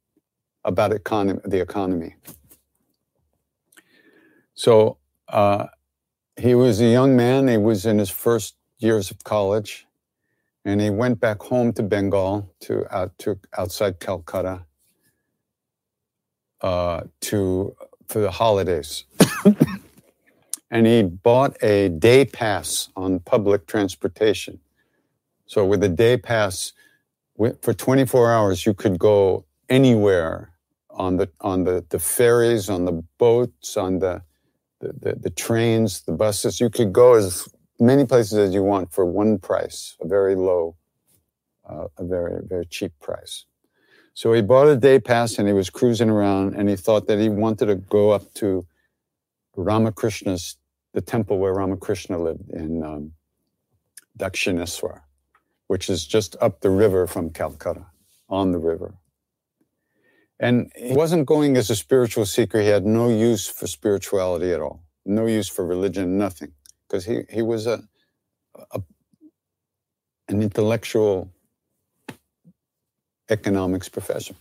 about 0.63 0.91
economy, 0.93 1.39
the 1.45 1.61
economy. 1.61 2.15
So 4.55 4.97
uh, 5.27 5.67
he 6.37 6.55
was 6.55 6.81
a 6.81 6.87
young 6.87 7.15
man. 7.15 7.47
He 7.47 7.57
was 7.57 7.85
in 7.85 7.99
his 7.99 8.09
first 8.09 8.55
years 8.79 9.11
of 9.11 9.23
college, 9.23 9.85
and 10.65 10.81
he 10.81 10.89
went 10.89 11.19
back 11.19 11.41
home 11.41 11.73
to 11.73 11.83
Bengal, 11.83 12.53
to 12.61 12.85
out 12.95 13.17
to 13.19 13.39
outside 13.57 13.99
Calcutta, 13.99 14.65
uh, 16.61 17.01
to 17.21 17.75
for 18.07 18.19
the 18.19 18.31
holidays. 18.31 19.05
and 20.71 20.87
he 20.87 21.03
bought 21.03 21.55
a 21.63 21.89
day 21.89 22.25
pass 22.25 22.89
on 22.95 23.19
public 23.19 23.67
transportation. 23.67 24.59
So 25.47 25.65
with 25.65 25.83
a 25.83 25.89
day 25.89 26.17
pass, 26.17 26.73
for 27.37 27.73
24 27.73 28.31
hours, 28.31 28.65
you 28.65 28.73
could 28.73 28.97
go 28.97 29.45
anywhere 29.69 30.51
on 30.89 31.17
the 31.17 31.29
on 31.41 31.65
the, 31.65 31.85
the 31.89 31.99
ferries, 31.99 32.69
on 32.69 32.85
the 32.85 33.03
boats, 33.17 33.75
on 33.77 33.99
the 33.99 34.21
the, 34.79 34.93
the 35.01 35.15
the 35.15 35.29
trains, 35.29 36.01
the 36.01 36.13
buses. 36.13 36.59
You 36.59 36.69
could 36.69 36.93
go 36.93 37.13
as 37.13 37.47
many 37.79 38.05
places 38.05 38.37
as 38.37 38.53
you 38.53 38.63
want 38.63 38.93
for 38.93 39.05
one 39.05 39.37
price, 39.37 39.95
a 40.01 40.07
very 40.07 40.35
low, 40.35 40.75
uh, 41.69 41.87
a 41.97 42.03
very 42.03 42.41
very 42.47 42.65
cheap 42.65 42.93
price. 43.01 43.45
So 44.15 44.31
he 44.31 44.41
bought 44.41 44.67
a 44.67 44.77
day 44.77 44.99
pass 44.99 45.37
and 45.37 45.47
he 45.47 45.53
was 45.53 45.69
cruising 45.69 46.09
around 46.09 46.55
and 46.55 46.69
he 46.69 46.77
thought 46.77 47.07
that 47.07 47.19
he 47.19 47.27
wanted 47.27 47.65
to 47.65 47.75
go 47.75 48.11
up 48.11 48.33
to 48.35 48.65
Ramakrishna's, 49.57 50.55
the 50.93 51.01
temple 51.01 51.37
where 51.37 51.53
Ramakrishna 51.53 52.17
lived 52.17 52.49
in 52.51 52.81
um, 52.81 53.11
Dakshineswar, 54.17 55.01
which 55.67 55.89
is 55.89 56.05
just 56.05 56.35
up 56.41 56.61
the 56.61 56.69
river 56.69 57.07
from 57.07 57.29
Calcutta, 57.29 57.87
on 58.29 58.51
the 58.51 58.59
river. 58.59 58.95
And 60.39 60.71
he 60.75 60.93
wasn't 60.93 61.25
going 61.25 61.57
as 61.57 61.69
a 61.69 61.75
spiritual 61.75 62.25
seeker. 62.25 62.61
He 62.61 62.67
had 62.67 62.85
no 62.85 63.09
use 63.09 63.47
for 63.47 63.67
spirituality 63.67 64.51
at 64.51 64.61
all, 64.61 64.83
no 65.05 65.25
use 65.25 65.47
for 65.49 65.65
religion, 65.65 66.17
nothing, 66.17 66.51
because 66.87 67.05
he, 67.05 67.21
he 67.29 67.41
was 67.41 67.67
a, 67.67 67.83
a 68.71 68.81
an 70.27 70.41
intellectual 70.41 71.31
economics 73.29 73.89
professor. 73.89 74.35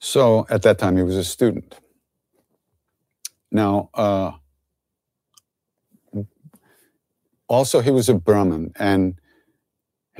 So 0.00 0.46
at 0.48 0.62
that 0.62 0.78
time, 0.78 0.96
he 0.96 1.02
was 1.02 1.16
a 1.16 1.24
student. 1.24 1.74
Now, 3.52 3.90
uh, 3.94 4.32
also, 7.48 7.80
he 7.80 7.90
was 7.90 8.08
a 8.08 8.14
Brahmin, 8.14 8.72
and 8.78 9.20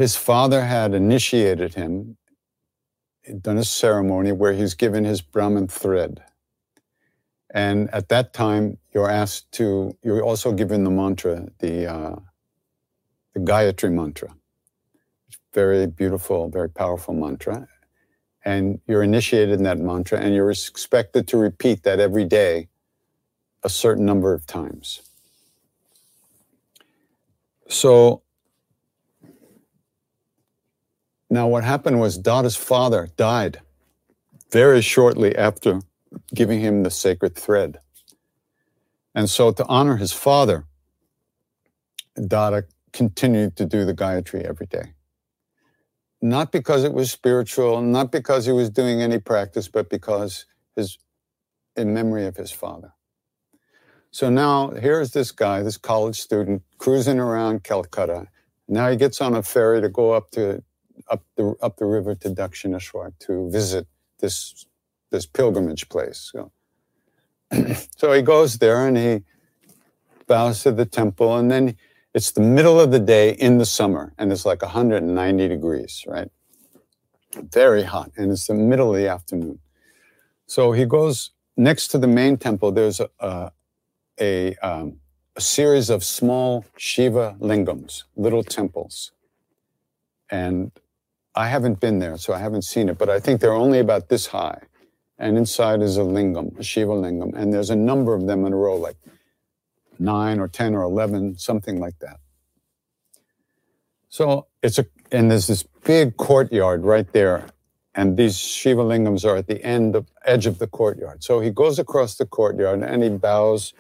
his 0.01 0.17
father 0.17 0.63
had 0.63 0.95
initiated 0.95 1.75
him, 1.75 2.17
done 3.41 3.59
a 3.59 3.65
ceremony 3.65 4.33
where 4.33 4.53
he's 4.53 4.75
given 4.75 5.05
his 5.05 5.21
Brahmin 5.21 5.69
thread. 5.69 6.23
And 7.53 7.89
at 7.93 8.09
that 8.09 8.33
time, 8.33 8.79
you're 8.93 9.11
asked 9.11 9.53
to, 9.53 9.97
you're 10.03 10.23
also 10.23 10.53
given 10.53 10.85
the 10.85 10.91
mantra, 10.91 11.49
the, 11.59 11.93
uh, 11.93 12.17
the 13.35 13.41
Gayatri 13.41 13.93
mantra 13.93 14.35
very 15.53 15.87
beautiful, 15.87 16.49
very 16.49 16.71
powerful 16.71 17.15
mantra. 17.15 17.69
And 18.45 18.81
you're 18.87 19.03
initiated 19.03 19.55
in 19.55 19.65
that 19.65 19.79
mantra, 19.79 20.19
and 20.19 20.35
you're 20.35 20.51
expected 20.51 21.29
to 21.29 21.37
repeat 21.37 21.83
that 21.83 22.01
every 22.01 22.25
day 22.25 22.69
a 23.63 23.69
certain 23.69 24.07
number 24.07 24.33
of 24.33 24.47
times. 24.47 25.03
So 27.69 28.23
now 31.31 31.49
what 31.49 31.65
happened 31.65 32.01
was 32.01 32.19
Dada's 32.19 32.57
father 32.57 33.09
died 33.17 33.61
very 34.51 34.83
shortly 34.83 35.37
after 35.37 35.81
giving 36.35 36.61
him 36.61 36.83
the 36.83 36.91
sacred 36.91 37.37
thread. 37.37 37.79
And 39.15 39.31
so 39.31 39.53
to 39.53 39.65
honor 39.67 39.97
his 39.97 40.13
father, 40.13 40.65
Dada 42.27 42.65
continued 42.93 43.57
to 43.57 43.65
do 43.65 43.85
the 43.85 43.95
Gayatri 43.95 44.43
every 44.43 44.67
day 44.67 44.95
not 46.23 46.53
because 46.53 46.85
it 46.85 46.93
was 46.93 47.11
spiritual, 47.11 47.81
not 47.81 48.13
because 48.13 48.45
he 48.47 48.53
was 48.53 48.71
doing 48.71 49.01
any 49.01 49.19
practice, 49.19 49.69
but 49.69 49.89
because 49.89 50.45
his, 50.77 50.99
in 51.77 51.95
memory 51.95 52.27
of 52.27 52.37
his 52.37 52.51
father. 52.51 52.93
So 54.11 54.29
now 54.29 54.71
here's 54.71 55.13
this 55.13 55.31
guy, 55.31 55.63
this 55.63 55.77
college 55.77 56.21
student, 56.21 56.63
cruising 56.79 57.19
around 57.19 57.65
Calcutta. 57.65 58.27
Now 58.69 58.91
he 58.91 58.97
gets 58.97 59.21
on 59.21 59.35
a 59.35 59.43
ferry 59.43 59.81
to 59.81 59.89
go 59.89 60.13
up 60.13 60.31
to 60.33 60.63
up 61.09 61.23
the 61.37 61.55
up 61.63 61.77
the 61.77 61.87
river 61.87 62.15
to 62.17 62.31
Dakshineshwar 62.31 63.13
to 63.21 63.51
visit 63.51 63.87
this 64.21 64.67
this 65.11 65.27
pilgrimage 65.27 65.89
place. 65.89 66.33
So, 66.33 66.53
so 67.97 68.13
he 68.13 68.23
goes 68.23 68.59
there 68.59 68.87
and 68.87 68.97
he 68.97 69.23
bows 70.27 70.63
to 70.63 70.73
the 70.73 70.87
temple, 70.87 71.37
and 71.37 71.51
then 71.51 71.77
it's 72.15 72.31
the 72.33 72.41
middle 72.41 72.81
of 72.81 72.91
the 72.91 73.01
day 73.01 73.33
in 73.33 73.59
the 73.59 73.67
summer, 73.67 74.13
and 74.19 74.33
it's 74.33 74.45
like 74.45 74.63
190 74.63 75.49
degrees, 75.49 76.05
right? 76.07 76.31
Very 77.35 77.83
hot, 77.85 78.11
and 78.17 78.33
it's 78.33 78.47
the 78.47 78.55
middle 78.55 78.95
of 78.95 79.01
the 79.01 79.09
afternoon. 79.09 79.59
So 80.47 80.73
he 80.73 80.85
goes 80.85 81.31
next 81.57 81.89
to 81.89 81.99
the 81.99 82.09
main 82.09 82.37
temple. 82.37 82.73
There's 82.73 83.01
a 83.01 83.09
a, 83.21 83.53
a, 84.21 84.55
um, 84.57 84.97
a 85.37 85.41
series 85.41 85.91
of 85.91 86.05
small 86.05 86.65
Shiva 86.77 87.37
lingams, 87.41 88.05
little 88.17 88.43
temples, 88.43 89.13
and 90.31 90.73
I 91.41 91.47
haven't 91.47 91.81
been 91.81 92.01
there, 92.01 92.19
so 92.19 92.35
I 92.35 92.39
haven't 92.39 92.65
seen 92.65 92.91
it, 92.91 92.99
but 92.99 93.09
I 93.09 93.19
think 93.19 93.41
they're 93.41 93.55
only 93.55 93.79
about 93.79 94.11
this 94.11 94.27
high. 94.27 94.61
And 95.19 95.39
inside 95.39 95.81
is 95.81 95.97
a 95.97 96.03
lingam, 96.03 96.59
a 96.59 96.63
Shiva 96.63 96.93
lingam, 96.93 97.33
and 97.35 97.51
there's 97.51 97.71
a 97.71 97.77
number 97.77 98.13
of 98.13 98.27
them 98.27 98.45
in 98.45 98.53
a 98.53 98.57
row, 98.57 98.77
like 98.77 98.99
nine 99.99 100.39
or 100.39 100.49
10 100.49 100.75
or 100.75 100.83
11, 100.83 101.39
something 101.39 101.81
like 101.81 101.99
that. 102.01 102.19
So 104.11 104.49
it's 104.63 104.79
a, 104.79 104.85
and 105.11 105.31
there's 105.31 105.47
this 105.47 105.63
big 105.63 106.19
courtyard 106.19 106.85
right 106.85 107.11
there. 107.15 107.47
And 107.95 108.19
these 108.19 108.37
Shiva 108.39 108.83
lingams 108.83 109.25
are 109.25 109.37
at 109.37 109.47
the 109.47 109.65
end 109.65 109.97
of, 109.97 110.11
edge 110.27 110.47
of 110.47 110.59
the 110.59 110.67
courtyard. 110.67 111.25
So 111.25 111.41
he 111.41 111.49
goes 111.49 111.79
across 111.79 112.17
the 112.17 112.27
courtyard 112.27 112.83
and 112.83 113.03
he 113.03 113.09
bows 113.09 113.73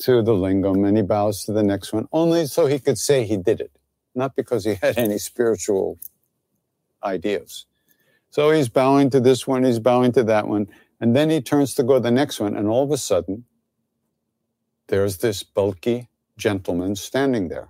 to 0.00 0.20
the 0.20 0.32
lingam 0.32 0.86
and 0.86 0.98
he 0.98 1.02
bows 1.02 1.44
to 1.44 1.52
the 1.52 1.62
next 1.62 1.94
one, 1.94 2.08
only 2.12 2.44
so 2.44 2.66
he 2.66 2.78
could 2.78 2.98
say 2.98 3.24
he 3.24 3.38
did 3.38 3.62
it, 3.62 3.72
not 4.14 4.36
because 4.36 4.66
he 4.66 4.74
had 4.74 4.98
any 4.98 5.16
spiritual 5.16 5.98
ideas. 7.04 7.66
So 8.30 8.50
he's 8.50 8.68
bowing 8.68 9.10
to 9.10 9.20
this 9.20 9.46
one, 9.46 9.64
he's 9.64 9.78
bowing 9.78 10.12
to 10.12 10.24
that 10.24 10.48
one, 10.48 10.66
and 11.00 11.14
then 11.14 11.30
he 11.30 11.40
turns 11.40 11.74
to 11.74 11.82
go 11.82 11.94
to 11.94 12.00
the 12.00 12.10
next 12.10 12.40
one, 12.40 12.56
and 12.56 12.68
all 12.68 12.82
of 12.84 12.90
a 12.90 12.96
sudden, 12.96 13.44
there's 14.88 15.18
this 15.18 15.42
bulky 15.42 16.08
gentleman 16.36 16.96
standing 16.96 17.48
there. 17.48 17.68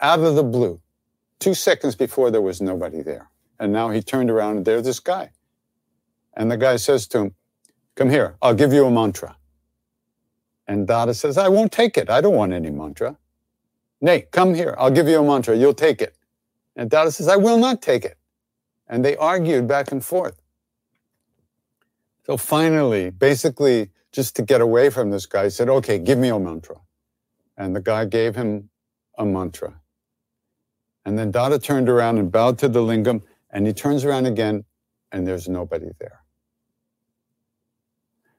Out 0.00 0.20
of 0.20 0.34
the 0.34 0.44
blue. 0.44 0.80
Two 1.38 1.54
seconds 1.54 1.94
before, 1.94 2.30
there 2.30 2.42
was 2.42 2.60
nobody 2.60 3.02
there. 3.02 3.30
And 3.58 3.72
now 3.72 3.90
he 3.90 4.02
turned 4.02 4.30
around 4.30 4.58
and 4.58 4.66
there's 4.66 4.84
this 4.84 5.00
guy. 5.00 5.30
And 6.34 6.50
the 6.50 6.56
guy 6.56 6.76
says 6.76 7.06
to 7.08 7.18
him, 7.18 7.34
Come 7.94 8.10
here, 8.10 8.36
I'll 8.42 8.54
give 8.54 8.72
you 8.72 8.84
a 8.84 8.90
mantra. 8.90 9.36
And 10.66 10.86
Dada 10.86 11.14
says, 11.14 11.38
I 11.38 11.48
won't 11.48 11.72
take 11.72 11.96
it. 11.96 12.10
I 12.10 12.20
don't 12.20 12.34
want 12.34 12.52
any 12.52 12.70
mantra. 12.70 13.16
Nay, 14.00 14.26
come 14.30 14.54
here, 14.54 14.74
I'll 14.78 14.90
give 14.90 15.08
you 15.08 15.18
a 15.18 15.22
mantra. 15.22 15.56
You'll 15.56 15.74
take 15.74 16.02
it. 16.02 16.15
And 16.76 16.90
Dada 16.90 17.10
says, 17.10 17.26
I 17.26 17.36
will 17.36 17.58
not 17.58 17.82
take 17.82 18.04
it. 18.04 18.18
And 18.86 19.04
they 19.04 19.16
argued 19.16 19.66
back 19.66 19.90
and 19.90 20.04
forth. 20.04 20.40
So 22.26 22.36
finally, 22.36 23.10
basically, 23.10 23.90
just 24.12 24.36
to 24.36 24.42
get 24.42 24.60
away 24.60 24.90
from 24.90 25.10
this 25.10 25.26
guy, 25.26 25.48
said, 25.48 25.68
okay, 25.68 25.98
give 25.98 26.18
me 26.18 26.28
a 26.28 26.38
mantra. 26.38 26.76
And 27.56 27.74
the 27.74 27.80
guy 27.80 28.04
gave 28.04 28.36
him 28.36 28.70
a 29.16 29.24
mantra. 29.24 29.80
And 31.04 31.18
then 31.18 31.30
Dada 31.30 31.58
turned 31.58 31.88
around 31.88 32.18
and 32.18 32.30
bowed 32.30 32.58
to 32.58 32.68
the 32.68 32.80
lingam, 32.80 33.22
and 33.50 33.66
he 33.66 33.72
turns 33.72 34.04
around 34.04 34.26
again, 34.26 34.64
and 35.12 35.26
there's 35.26 35.48
nobody 35.48 35.90
there. 35.98 36.20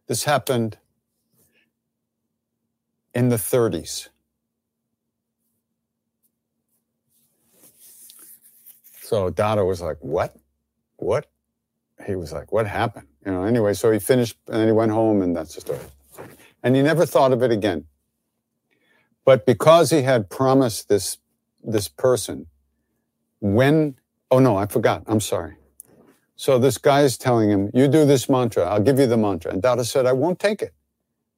This 0.07 0.25
happened 0.25 0.77
in 3.13 3.29
the 3.29 3.37
30s. 3.37 4.09
So 9.07 9.29
Dada 9.29 9.63
was 9.63 9.79
like, 9.79 9.95
What? 10.01 10.35
What? 10.97 11.27
He 12.05 12.15
was 12.15 12.33
like, 12.33 12.51
What 12.51 12.67
happened? 12.67 13.07
You 13.25 13.31
know, 13.31 13.43
anyway, 13.43 13.73
so 13.73 13.89
he 13.89 13.99
finished 13.99 14.35
and 14.47 14.57
then 14.57 14.67
he 14.67 14.73
went 14.73 14.91
home 14.91 15.21
and 15.21 15.33
that's 15.33 15.55
the 15.55 15.61
story. 15.61 15.79
And 16.61 16.75
he 16.75 16.81
never 16.81 17.05
thought 17.05 17.31
of 17.31 17.41
it 17.41 17.49
again. 17.49 17.85
But 19.23 19.45
because 19.45 19.91
he 19.91 20.01
had 20.01 20.29
promised 20.29 20.89
this 20.89 21.19
this 21.63 21.87
person, 21.87 22.47
when 23.39 23.95
oh 24.29 24.39
no, 24.39 24.57
I 24.57 24.65
forgot. 24.65 25.03
I'm 25.07 25.21
sorry. 25.21 25.55
So 26.35 26.59
this 26.59 26.77
guy 26.77 27.03
is 27.03 27.17
telling 27.17 27.49
him, 27.49 27.71
You 27.73 27.87
do 27.87 28.05
this 28.05 28.27
mantra, 28.27 28.65
I'll 28.65 28.83
give 28.83 28.99
you 28.99 29.07
the 29.07 29.15
mantra. 29.15 29.53
And 29.53 29.61
Dada 29.61 29.85
said, 29.85 30.05
I 30.05 30.11
won't 30.11 30.37
take 30.37 30.61
it. 30.61 30.73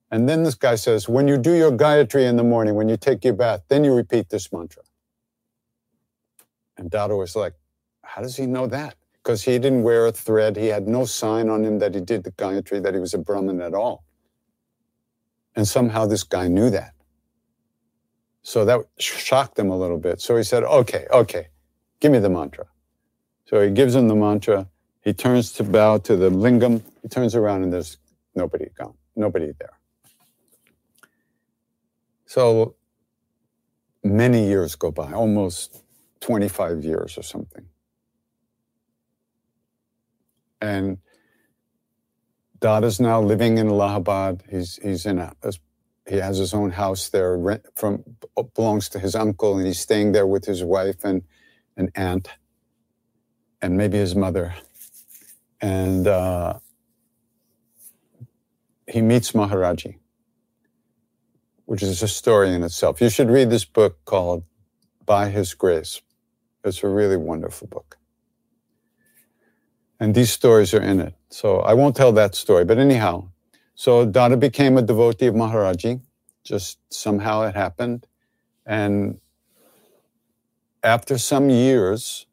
And 0.10 0.28
then 0.28 0.42
this 0.42 0.56
guy 0.56 0.74
says, 0.74 1.08
When 1.08 1.28
you 1.28 1.38
do 1.38 1.54
your 1.54 1.72
Gayatri 1.72 2.28
in 2.28 2.36
the 2.36 2.44
morning, 2.44 2.74
when 2.74 2.90
you 2.90 2.98
take 2.98 3.24
your 3.24 3.36
bath, 3.36 3.62
then 3.68 3.84
you 3.84 3.94
repeat 3.94 4.30
this 4.30 4.52
mantra. 4.52 4.82
And 6.78 6.90
Dada 6.90 7.16
was 7.16 7.36
like, 7.36 7.59
How 8.10 8.24
does 8.24 8.36
he 8.36 8.48
know 8.48 8.66
that? 8.68 8.96
Because 9.24 9.44
he 9.44 9.60
didn't 9.60 9.84
wear 9.84 10.08
a 10.08 10.12
thread. 10.12 10.58
He 10.58 10.68
had 10.68 10.88
no 10.88 11.06
sign 11.06 11.48
on 11.48 11.64
him 11.64 11.78
that 11.80 11.94
he 11.94 12.02
did 12.02 12.24
the 12.24 12.32
Gayatri, 12.32 12.82
that 12.82 12.96
he 12.96 13.00
was 13.00 13.14
a 13.14 13.20
Brahmin 13.20 13.62
at 13.62 13.76
all. 13.76 14.04
And 15.56 15.68
somehow 15.68 16.08
this 16.08 16.24
guy 16.24 16.48
knew 16.48 16.70
that. 16.72 16.94
So 18.42 18.66
that 18.66 18.80
shocked 18.98 19.60
him 19.60 19.70
a 19.70 19.78
little 19.78 20.00
bit. 20.00 20.22
So 20.22 20.36
he 20.36 20.44
said, 20.44 20.64
Okay, 20.64 21.06
okay, 21.12 21.50
give 22.00 22.12
me 22.12 22.20
the 22.20 22.30
mantra. 22.30 22.66
So 23.46 23.62
he 23.62 23.70
gives 23.70 23.94
him 23.94 24.08
the 24.08 24.16
mantra. 24.16 24.68
He 25.02 25.14
turns 25.14 25.52
to 25.54 25.64
bow 25.64 26.00
to 26.00 26.16
the 26.16 26.30
lingam. 26.30 26.82
He 27.04 27.10
turns 27.10 27.36
around 27.36 27.64
and 27.64 27.72
there's 27.72 27.98
nobody 28.34 28.70
gone, 28.76 28.96
nobody 29.16 29.52
there. 29.60 29.78
So 32.26 32.76
many 34.04 34.48
years 34.48 34.76
go 34.76 34.92
by, 34.92 35.12
almost 35.14 35.84
25 36.22 36.84
years 36.84 37.18
or 37.18 37.24
something. 37.24 37.66
And 40.62 41.00
Dada's 42.60 43.00
now 43.00 43.22
living 43.22 43.58
in 43.58 43.70
Allahabad. 43.70 44.44
He's, 44.50 44.80
he's 44.82 45.06
in 45.06 45.20
a, 45.20 45.34
he 46.08 46.18
has 46.18 46.38
his 46.38 46.54
own 46.54 46.72
house 46.72 47.10
there, 47.10 47.38
rent 47.38 47.66
from 47.76 48.04
belongs 48.56 48.90
to 48.90 49.00
his 49.00 49.16
uncle, 49.16 49.58
and 49.58 49.68
he's 49.68 49.80
staying 49.80 50.12
there 50.14 50.28
with 50.28 50.46
his 50.46 50.64
wife 50.64 51.04
and 51.04 51.24
an 51.78 51.92
aunt, 51.96 52.30
and 53.62 53.78
maybe 53.78 53.98
his 53.98 54.16
mother 54.16 54.56
and 55.62 56.08
uh, 56.08 56.60
he 58.88 59.02
meets 59.02 59.34
Maharaji, 59.34 59.98
which 61.66 61.84
is 61.84 62.02
a 62.02 62.08
story 62.08 62.54
in 62.54 62.64
itself. 62.64 63.02
You 63.02 63.10
should 63.10 63.30
read 63.30 63.50
this 63.50 63.66
book 63.66 64.04
called 64.06 64.44
By 65.06 65.30
His 65.30 65.54
Grace. 65.54 66.02
It's 66.64 66.84
a 66.84 66.90
really 66.90 67.18
wonderful 67.18 67.68
book. 67.68 67.99
And 70.00 70.16
these 70.16 70.32
stories 70.32 70.74
are 70.74 70.82
in 70.82 71.00
it. 71.00 71.14
So 71.30 71.60
I 71.60 71.74
won't 71.74 71.96
tell 71.96 72.12
that 72.14 72.36
story. 72.36 72.64
But 72.66 72.78
anyhow, 72.78 73.30
so 73.76 74.06
Dada 74.06 74.38
became 74.38 74.78
a 74.78 74.82
devotee 74.82 75.28
of 75.28 75.36
Maharaji. 75.36 76.02
Just 76.44 76.80
somehow 76.90 77.44
it 77.44 77.56
happened. 77.56 78.08
And 78.66 79.20
after 80.84 81.18
some 81.18 81.50
years, 81.50 82.26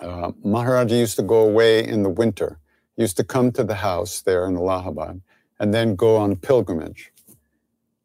uh, 0.00 0.32
Maharaji 0.44 0.98
used 0.98 1.16
to 1.16 1.22
go 1.22 1.40
away 1.40 1.86
in 1.86 2.02
the 2.02 2.10
winter. 2.10 2.58
He 2.96 3.02
used 3.02 3.16
to 3.18 3.24
come 3.24 3.52
to 3.52 3.64
the 3.64 3.76
house 3.76 4.22
there 4.22 4.46
in 4.46 4.56
Allahabad 4.56 5.20
and 5.60 5.72
then 5.72 5.94
go 5.94 6.16
on 6.16 6.36
pilgrimage. 6.36 7.12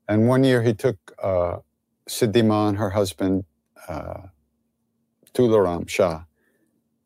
And 0.08 0.28
one 0.28 0.44
year 0.44 0.62
he 0.62 0.74
took 0.74 0.98
uh, 1.22 1.58
Siddhima 2.08 2.70
and 2.70 2.78
her 2.78 2.92
husband, 2.92 3.46
uh, 3.88 4.28
Tularam 5.34 5.88
Shah, 5.88 6.24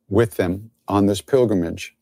with 0.09 0.35
them 0.35 0.71
on 0.87 1.05
this 1.05 1.21
pilgrimage. 1.21 1.95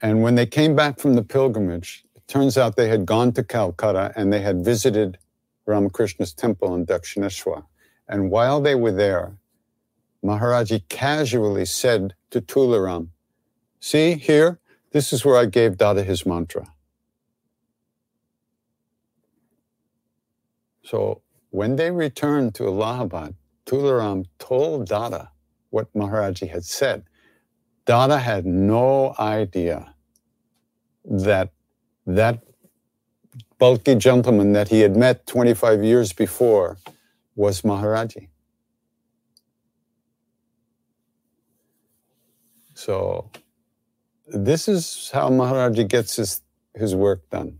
And 0.00 0.22
when 0.22 0.34
they 0.34 0.46
came 0.46 0.76
back 0.76 0.98
from 0.98 1.14
the 1.14 1.22
pilgrimage, 1.22 2.04
it 2.14 2.26
turns 2.28 2.56
out 2.56 2.76
they 2.76 2.88
had 2.88 3.06
gone 3.06 3.32
to 3.32 3.42
Calcutta 3.42 4.12
and 4.16 4.32
they 4.32 4.40
had 4.40 4.64
visited 4.64 5.18
Ramakrishna's 5.66 6.32
temple 6.32 6.74
in 6.74 6.86
Dakshineshwar. 6.86 7.64
And 8.08 8.30
while 8.30 8.60
they 8.60 8.74
were 8.74 8.92
there, 8.92 9.36
Maharaji 10.24 10.88
casually 10.88 11.64
said 11.64 12.14
to 12.30 12.40
Tularam, 12.40 13.08
See 13.80 14.14
here, 14.14 14.58
this 14.92 15.12
is 15.12 15.24
where 15.24 15.36
I 15.36 15.46
gave 15.46 15.76
Dada 15.76 16.02
his 16.02 16.26
mantra. 16.26 16.72
So 20.82 21.22
when 21.50 21.76
they 21.76 21.90
returned 21.90 22.54
to 22.56 22.66
Allahabad, 22.66 23.34
Tularam 23.66 24.24
told 24.38 24.88
Dada 24.88 25.30
what 25.70 25.92
Maharaji 25.94 26.50
had 26.50 26.64
said. 26.64 27.04
Dada 27.86 28.18
had 28.18 28.46
no 28.46 29.14
idea 29.18 29.94
that 31.04 31.52
that 32.06 32.42
bulky 33.58 33.94
gentleman 33.94 34.52
that 34.52 34.68
he 34.68 34.80
had 34.80 34.96
met 34.96 35.26
25 35.26 35.84
years 35.84 36.12
before 36.12 36.78
was 37.34 37.62
Maharaji. 37.62 38.28
So 42.74 43.30
this 44.26 44.68
is 44.68 45.10
how 45.12 45.30
Maharaji 45.30 45.88
gets 45.88 46.16
his, 46.16 46.42
his 46.74 46.94
work 46.94 47.28
done. 47.30 47.58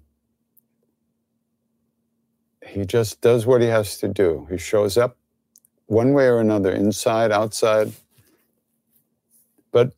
He 2.66 2.84
just 2.84 3.20
does 3.20 3.46
what 3.46 3.62
he 3.62 3.68
has 3.68 3.98
to 3.98 4.08
do. 4.08 4.46
He 4.50 4.58
shows 4.58 4.96
up 4.98 5.16
one 5.88 6.12
way 6.12 6.26
or 6.26 6.38
another, 6.38 6.70
inside, 6.70 7.32
outside. 7.32 7.92
But 9.72 9.92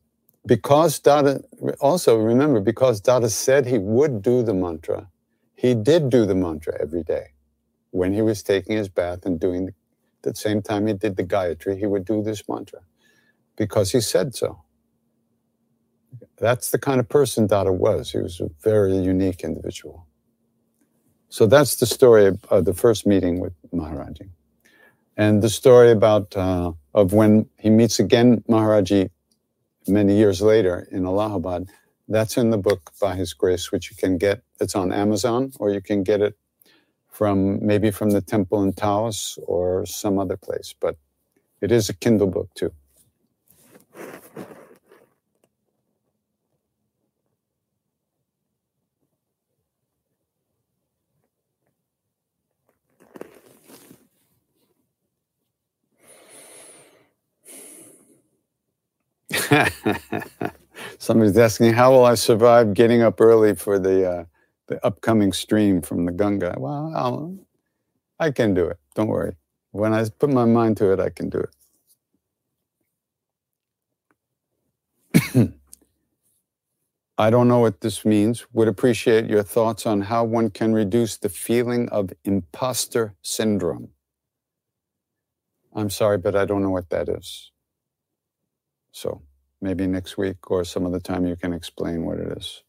because 0.45 0.99
Dada, 0.99 1.41
also 1.79 2.17
remember, 2.17 2.59
because 2.59 2.99
Dada 3.01 3.29
said 3.29 3.65
he 3.65 3.77
would 3.77 4.21
do 4.21 4.41
the 4.41 4.53
mantra, 4.53 5.09
he 5.55 5.75
did 5.75 6.09
do 6.09 6.25
the 6.25 6.33
mantra 6.33 6.75
every 6.81 7.03
day. 7.03 7.27
When 7.91 8.13
he 8.13 8.21
was 8.21 8.41
taking 8.41 8.77
his 8.77 8.87
bath 8.87 9.25
and 9.25 9.39
doing, 9.39 9.67
the, 9.67 9.73
the 10.23 10.33
same 10.33 10.61
time 10.61 10.87
he 10.87 10.93
did 10.93 11.17
the 11.17 11.25
Gayatri, 11.25 11.77
he 11.77 11.85
would 11.85 12.05
do 12.05 12.23
this 12.23 12.47
mantra 12.47 12.79
because 13.57 13.91
he 13.91 13.99
said 13.99 14.33
so. 14.33 14.63
That's 16.37 16.71
the 16.71 16.79
kind 16.79 17.01
of 17.01 17.09
person 17.09 17.47
Dada 17.47 17.71
was. 17.71 18.11
He 18.11 18.17
was 18.17 18.39
a 18.39 18.49
very 18.63 18.95
unique 18.97 19.41
individual. 19.43 20.07
So 21.27 21.45
that's 21.45 21.75
the 21.75 21.85
story 21.85 22.27
of, 22.27 22.43
of 22.45 22.65
the 22.65 22.73
first 22.73 23.05
meeting 23.05 23.41
with 23.41 23.53
Maharaji. 23.73 24.29
And 25.17 25.43
the 25.43 25.49
story 25.49 25.91
about 25.91 26.35
uh, 26.35 26.73
of 26.93 27.13
when 27.13 27.47
he 27.59 27.69
meets 27.69 27.99
again 27.99 28.43
Maharaji 28.49 29.09
many 29.87 30.17
years 30.17 30.41
later 30.41 30.87
in 30.91 31.05
Allahabad, 31.05 31.69
that's 32.07 32.37
in 32.37 32.49
the 32.49 32.57
book 32.57 32.91
by 33.01 33.15
His 33.15 33.33
Grace, 33.33 33.71
which 33.71 33.91
you 33.91 33.97
can 33.97 34.17
get. 34.17 34.43
It's 34.59 34.75
on 34.75 34.91
Amazon, 34.91 35.51
or 35.59 35.71
you 35.71 35.81
can 35.81 36.03
get 36.03 36.21
it 36.21 36.35
from 37.09 37.65
maybe 37.65 37.91
from 37.91 38.11
the 38.11 38.21
temple 38.21 38.63
in 38.63 38.73
Taos 38.73 39.39
or 39.47 39.85
some 39.85 40.19
other 40.19 40.37
place. 40.37 40.75
But 40.79 40.97
it 41.61 41.71
is 41.71 41.89
a 41.89 41.95
Kindle 41.95 42.27
book 42.27 42.49
too. 42.55 42.71
Somebody's 60.99 61.37
asking, 61.37 61.73
how 61.73 61.91
will 61.91 62.05
I 62.05 62.15
survive 62.15 62.73
getting 62.73 63.01
up 63.01 63.21
early 63.21 63.55
for 63.55 63.79
the 63.79 64.09
uh, 64.09 64.25
the 64.67 64.85
upcoming 64.85 65.33
stream 65.33 65.81
from 65.81 66.05
the 66.05 66.11
Ganga? 66.11 66.55
Well, 66.57 66.93
I'll, 66.95 67.37
I 68.19 68.31
can 68.31 68.53
do 68.53 68.67
it. 68.67 68.77
Don't 68.95 69.07
worry. 69.07 69.35
When 69.71 69.93
I 69.93 70.05
put 70.09 70.29
my 70.29 70.45
mind 70.45 70.77
to 70.77 70.93
it, 70.93 70.99
I 70.99 71.09
can 71.09 71.29
do 71.29 71.45
it. 75.35 75.53
I 77.17 77.29
don't 77.29 77.47
know 77.47 77.59
what 77.59 77.81
this 77.81 78.05
means. 78.05 78.45
Would 78.53 78.67
appreciate 78.67 79.29
your 79.29 79.43
thoughts 79.43 79.85
on 79.85 80.01
how 80.01 80.23
one 80.25 80.49
can 80.49 80.73
reduce 80.73 81.17
the 81.17 81.29
feeling 81.29 81.89
of 81.89 82.11
imposter 82.25 83.15
syndrome. 83.21 83.89
I'm 85.75 85.89
sorry, 85.89 86.17
but 86.17 86.35
I 86.35 86.45
don't 86.45 86.63
know 86.63 86.71
what 86.71 86.89
that 86.89 87.09
is. 87.09 87.51
So 88.91 89.23
maybe 89.61 89.87
next 89.87 90.17
week 90.17 90.49
or 90.49 90.63
some 90.63 90.85
other 90.85 90.99
time 90.99 91.25
you 91.25 91.35
can 91.35 91.53
explain 91.53 92.03
what 92.05 92.17
it 92.17 92.37
is. 92.37 92.63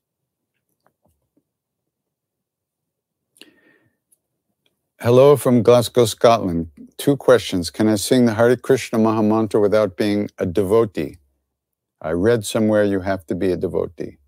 Hello 5.00 5.36
from 5.36 5.64
Glasgow, 5.64 6.04
Scotland. 6.04 6.70
Two 6.96 7.16
questions. 7.16 7.70
Can 7.70 7.88
I 7.88 7.96
sing 7.96 8.24
the 8.24 8.34
Hare 8.34 8.56
Krishna 8.56 9.00
Mahamantra 9.00 9.60
without 9.60 9.96
being 9.96 10.28
a 10.38 10.46
devotee? 10.46 11.16
I 12.00 12.10
read 12.12 12.44
somewhere 12.44 12.84
you 12.84 13.00
have 13.00 13.26
to 13.26 13.34
be 13.34 13.50
a 13.50 13.56
devotee. 13.56 14.18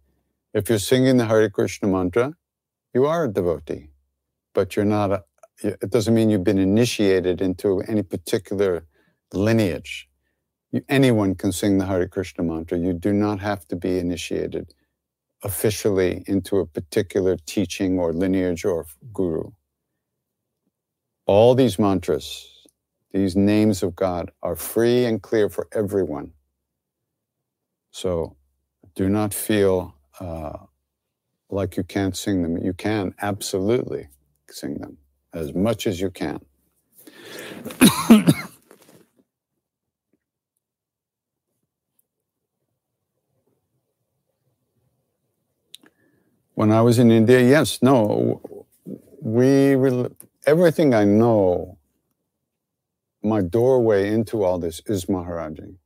If 0.52 0.68
you're 0.68 0.80
singing 0.80 1.16
the 1.16 1.26
Hare 1.26 1.48
Krishna 1.48 1.88
mantra, 1.88 2.34
you 2.92 3.06
are 3.06 3.24
a 3.24 3.28
devotee, 3.28 3.90
but 4.52 4.74
you're 4.74 4.84
not 4.84 5.12
a, 5.12 5.24
it 5.62 5.90
doesn't 5.90 6.14
mean 6.14 6.30
you've 6.30 6.44
been 6.44 6.58
initiated 6.58 7.40
into 7.40 7.80
any 7.82 8.02
particular 8.02 8.84
lineage. 9.32 10.08
Anyone 10.88 11.34
can 11.36 11.52
sing 11.52 11.78
the 11.78 11.86
Hare 11.86 12.08
Krishna 12.08 12.44
mantra. 12.44 12.78
You 12.78 12.92
do 12.92 13.12
not 13.12 13.40
have 13.40 13.66
to 13.68 13.76
be 13.76 13.98
initiated 13.98 14.74
officially 15.42 16.24
into 16.26 16.58
a 16.58 16.66
particular 16.66 17.36
teaching 17.46 17.98
or 17.98 18.12
lineage 18.12 18.64
or 18.64 18.86
guru. 19.12 19.50
All 21.26 21.54
these 21.54 21.78
mantras, 21.78 22.48
these 23.12 23.36
names 23.36 23.82
of 23.82 23.96
God, 23.96 24.32
are 24.42 24.56
free 24.56 25.04
and 25.04 25.22
clear 25.22 25.48
for 25.48 25.68
everyone. 25.72 26.32
So 27.92 28.36
do 28.94 29.08
not 29.08 29.34
feel 29.34 29.94
uh, 30.20 30.58
like 31.50 31.76
you 31.76 31.84
can't 31.84 32.16
sing 32.16 32.42
them. 32.42 32.58
You 32.58 32.72
can 32.74 33.14
absolutely 33.22 34.08
sing 34.50 34.76
them 34.78 34.98
as 35.32 35.54
much 35.54 35.86
as 35.86 36.00
you 36.00 36.10
can. 36.10 36.40
when 46.54 46.72
I 46.72 46.82
was 46.82 46.98
in 46.98 47.10
India, 47.10 47.40
yes, 47.40 47.82
no, 47.82 48.66
we 49.20 49.76
everything 50.46 50.94
I 50.94 51.04
know, 51.04 51.78
my 53.22 53.40
doorway 53.42 54.12
into 54.12 54.44
all 54.44 54.58
this 54.58 54.82
is 54.86 55.06
Maharaji. 55.06 55.76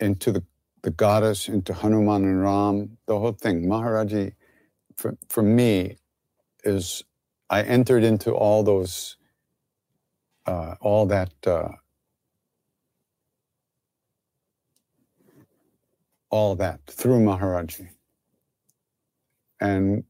Into 0.00 0.32
the, 0.32 0.44
the 0.82 0.90
goddess, 0.90 1.48
into 1.48 1.72
Hanuman 1.74 2.24
and 2.24 2.42
Ram, 2.42 2.98
the 3.06 3.18
whole 3.18 3.32
thing. 3.32 3.66
Maharaji, 3.66 4.34
for, 4.96 5.16
for 5.28 5.42
me, 5.42 5.96
is 6.64 7.04
I 7.50 7.62
entered 7.62 8.04
into 8.04 8.32
all 8.32 8.62
those, 8.62 9.16
uh, 10.46 10.74
all 10.80 11.06
that 11.06 11.32
uh, 11.46 11.70
all 16.32 16.56
that 16.56 16.80
through 16.88 17.20
Maharaji. 17.20 17.90
And 19.60 20.04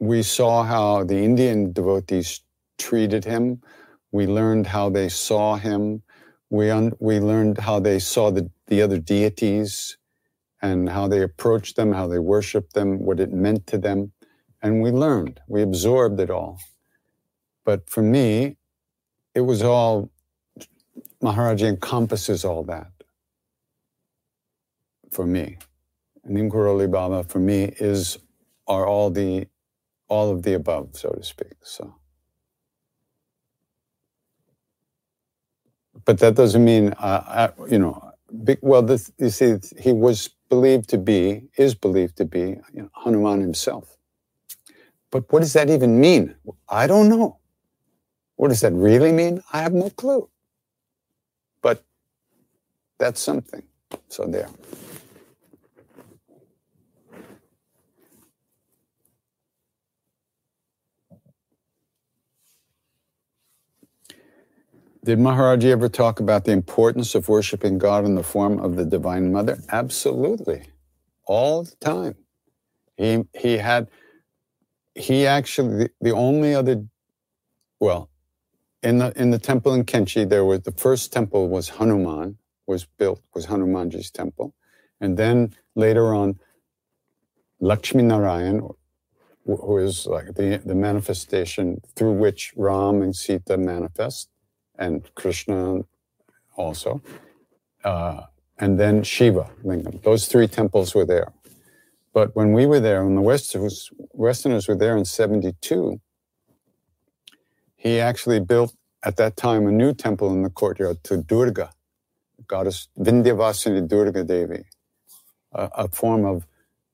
we 0.00 0.22
saw 0.22 0.64
how 0.64 1.04
the 1.04 1.18
Indian 1.18 1.72
devotees 1.72 2.40
treated 2.78 3.24
him. 3.24 3.62
We 4.12 4.26
learned 4.26 4.66
how 4.66 4.90
they 4.90 5.10
saw 5.10 5.56
him. 5.56 6.02
We, 6.50 6.70
un- 6.70 6.94
we 6.98 7.20
learned 7.20 7.58
how 7.58 7.80
they 7.80 8.00
saw 8.00 8.30
the, 8.30 8.50
the 8.68 8.82
other 8.82 8.98
deities 8.98 9.98
and 10.62 10.88
how 10.88 11.08
they 11.08 11.22
approached 11.22 11.76
them, 11.76 11.92
how 11.92 12.08
they 12.08 12.18
worshiped 12.18 12.74
them, 12.74 13.04
what 13.04 13.20
it 13.20 13.32
meant 13.32 13.66
to 13.68 13.78
them. 13.78 14.12
And 14.62 14.82
we 14.82 14.90
learned, 14.90 15.40
we 15.48 15.62
absorbed 15.62 16.20
it 16.20 16.30
all. 16.30 16.60
But 17.64 17.90
for 17.90 18.02
me, 18.02 18.56
it 19.34 19.42
was 19.42 19.62
all, 19.62 20.10
Maharaji 21.22 21.68
encompasses 21.68 22.44
all 22.44 22.64
that 22.64 22.97
for 25.10 25.26
me. 25.26 25.58
Neem 26.24 26.50
Karoli 26.50 26.90
Baba 26.90 27.24
for 27.24 27.38
me 27.40 27.74
is 27.80 28.18
are 28.66 28.86
all 28.86 29.10
the 29.10 29.48
all 30.08 30.30
of 30.32 30.42
the 30.42 30.54
above, 30.54 30.90
so 30.94 31.10
to 31.10 31.22
speak. 31.22 31.54
So 31.62 31.96
but 36.04 36.18
that 36.20 36.34
doesn't 36.36 36.64
mean 36.64 36.90
uh, 36.98 37.22
I, 37.26 37.50
you 37.70 37.78
know 37.78 38.12
well 38.62 38.82
this, 38.82 39.12
you 39.18 39.30
see 39.30 39.56
he 39.78 39.92
was 39.92 40.30
believed 40.48 40.88
to 40.90 40.98
be 40.98 41.44
is 41.56 41.74
believed 41.74 42.16
to 42.18 42.24
be 42.24 42.40
you 42.40 42.82
know, 42.82 42.90
Hanuman 42.94 43.40
himself. 43.40 43.96
But 45.10 45.32
what 45.32 45.40
does 45.40 45.54
that 45.54 45.70
even 45.70 46.00
mean? 46.00 46.36
I 46.68 46.86
don't 46.86 47.08
know. 47.08 47.38
What 48.36 48.48
does 48.48 48.60
that 48.62 48.72
really 48.72 49.12
mean? 49.12 49.42
I 49.52 49.62
have 49.62 49.72
no 49.72 49.90
clue. 49.90 50.28
But 51.62 51.84
that's 52.98 53.20
something. 53.20 53.62
So 54.08 54.26
there. 54.26 54.48
Did 65.08 65.20
Maharaji 65.20 65.70
ever 65.70 65.88
talk 65.88 66.20
about 66.20 66.44
the 66.44 66.52
importance 66.52 67.14
of 67.14 67.30
worshiping 67.30 67.78
God 67.78 68.04
in 68.04 68.14
the 68.14 68.22
form 68.22 68.60
of 68.60 68.76
the 68.76 68.84
Divine 68.84 69.32
Mother? 69.32 69.58
Absolutely. 69.70 70.64
All 71.24 71.62
the 71.62 71.74
time. 71.76 72.14
He, 72.98 73.24
he 73.32 73.56
had, 73.56 73.88
he 74.94 75.26
actually, 75.26 75.84
the, 75.84 75.90
the 76.02 76.10
only 76.10 76.54
other, 76.54 76.84
well, 77.80 78.10
in 78.82 78.98
the, 78.98 79.18
in 79.18 79.30
the 79.30 79.38
temple 79.38 79.72
in 79.72 79.84
Kainchi, 79.84 80.28
there 80.28 80.44
was, 80.44 80.60
the 80.60 80.72
first 80.72 81.10
temple 81.10 81.48
was 81.48 81.70
Hanuman, 81.70 82.36
was 82.66 82.84
built, 82.84 83.22
was 83.34 83.46
Hanumanji's 83.46 84.10
temple. 84.10 84.54
And 85.00 85.16
then 85.16 85.54
later 85.74 86.14
on, 86.14 86.38
Lakshmi 87.60 88.02
Narayan, 88.02 88.68
who 89.46 89.78
is 89.78 90.04
like 90.04 90.34
the, 90.34 90.60
the 90.62 90.74
manifestation 90.74 91.80
through 91.96 92.12
which 92.12 92.52
Ram 92.56 93.00
and 93.00 93.16
Sita 93.16 93.56
manifest 93.56 94.28
and 94.78 95.08
Krishna 95.14 95.80
also, 96.56 97.02
uh, 97.84 98.22
and 98.58 98.78
then 98.78 99.02
Shiva 99.02 99.50
Lingam. 99.64 100.02
Those 100.02 100.26
three 100.26 100.48
temples 100.48 100.94
were 100.94 101.04
there. 101.04 101.32
But 102.12 102.34
when 102.34 102.52
we 102.52 102.66
were 102.66 102.80
there, 102.80 103.04
when 103.04 103.14
the 103.14 103.20
Westerners, 103.20 103.90
Westerners 104.12 104.66
were 104.66 104.74
there 104.74 104.96
in 104.96 105.04
72, 105.04 106.00
he 107.76 108.00
actually 108.00 108.40
built 108.40 108.74
at 109.04 109.16
that 109.16 109.36
time 109.36 109.66
a 109.66 109.72
new 109.72 109.94
temple 109.94 110.32
in 110.32 110.42
the 110.42 110.50
courtyard 110.50 111.04
to 111.04 111.18
Durga, 111.18 111.70
goddess 112.46 112.88
Vindhyavasini 112.98 113.86
Durga 113.86 114.24
Devi, 114.24 114.64
a, 115.52 115.70
a 115.76 115.88
form 115.88 116.24
of 116.24 116.46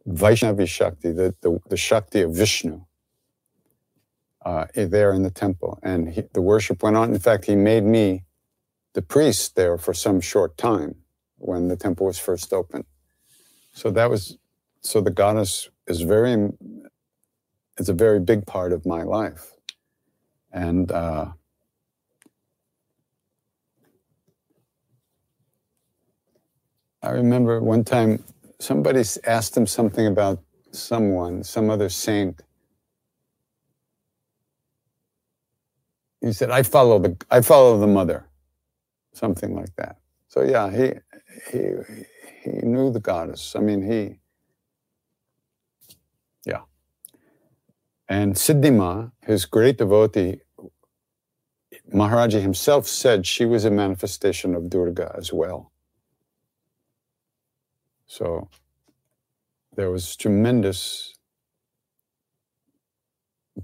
Vaishnavi 0.06 0.68
Shakti, 0.68 1.12
the, 1.12 1.34
the, 1.40 1.58
the 1.70 1.76
Shakti 1.76 2.20
of 2.20 2.34
Vishnu 2.34 2.84
uh, 4.44 4.66
there 4.74 5.12
in 5.12 5.22
the 5.22 5.30
temple. 5.30 5.78
And 5.82 6.10
he, 6.10 6.22
the 6.32 6.42
worship 6.42 6.82
went 6.82 6.96
on. 6.96 7.12
In 7.12 7.18
fact, 7.18 7.46
he 7.46 7.56
made 7.56 7.84
me 7.84 8.24
the 8.92 9.02
priest 9.02 9.56
there 9.56 9.78
for 9.78 9.94
some 9.94 10.20
short 10.20 10.56
time 10.56 10.96
when 11.38 11.68
the 11.68 11.76
temple 11.76 12.06
was 12.06 12.18
first 12.18 12.52
opened. 12.52 12.84
So 13.72 13.90
that 13.90 14.08
was, 14.10 14.38
so 14.80 15.00
the 15.00 15.10
goddess 15.10 15.68
is 15.86 16.02
very, 16.02 16.50
it's 17.76 17.88
a 17.88 17.94
very 17.94 18.20
big 18.20 18.46
part 18.46 18.72
of 18.72 18.86
my 18.86 19.02
life. 19.02 19.52
And, 20.52 20.92
uh, 20.92 21.32
I 27.02 27.10
remember 27.10 27.60
one 27.60 27.84
time 27.84 28.24
somebody 28.58 29.02
asked 29.26 29.56
him 29.56 29.66
something 29.66 30.06
about 30.06 30.40
someone, 30.72 31.44
some 31.44 31.68
other 31.68 31.90
saint, 31.90 32.40
he 36.24 36.32
said, 36.32 36.50
I 36.50 36.62
follow 36.62 36.98
the 36.98 37.16
I 37.30 37.42
follow 37.42 37.78
the 37.78 37.86
mother. 37.86 38.26
Something 39.14 39.54
like 39.54 39.74
that. 39.76 39.98
So 40.28 40.42
yeah, 40.42 40.70
he 40.70 40.92
he 41.52 41.60
he 42.42 42.50
knew 42.66 42.92
the 42.92 43.00
goddess. 43.00 43.54
I 43.56 43.60
mean 43.60 43.82
he 43.82 44.20
yeah. 46.46 46.62
And 48.08 48.34
Siddhima, 48.34 49.12
his 49.26 49.46
great 49.46 49.78
devotee, 49.78 50.40
Maharaji 51.94 52.40
himself 52.42 52.86
said 52.88 53.26
she 53.26 53.44
was 53.46 53.64
a 53.64 53.70
manifestation 53.70 54.54
of 54.54 54.70
Durga 54.70 55.14
as 55.18 55.32
well. 55.32 55.72
So 58.06 58.48
there 59.76 59.90
was 59.90 60.16
tremendous 60.16 61.14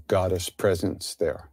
goddess 0.07 0.49
presence 0.49 1.15
there. 1.15 1.50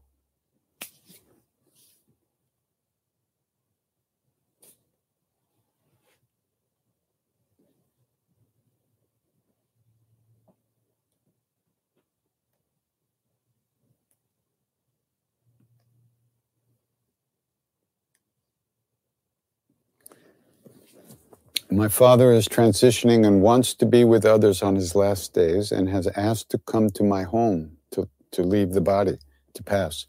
My 21.71 21.89
father 21.89 22.33
is 22.33 22.49
transitioning 22.49 23.27
and 23.27 23.43
wants 23.43 23.75
to 23.75 23.85
be 23.85 24.03
with 24.03 24.25
others 24.25 24.62
on 24.62 24.75
his 24.75 24.95
last 24.95 25.35
days 25.35 25.71
and 25.71 25.87
has 25.91 26.07
asked 26.16 26.49
to 26.51 26.59
come 26.59 26.89
to 26.91 27.05
my 27.05 27.25
home 27.25 27.77
to, 27.91 28.09
to 28.31 28.43
leave 28.43 28.73
the 28.73 28.81
body, 28.81 29.19
to 29.53 29.62
pass. 29.62 30.07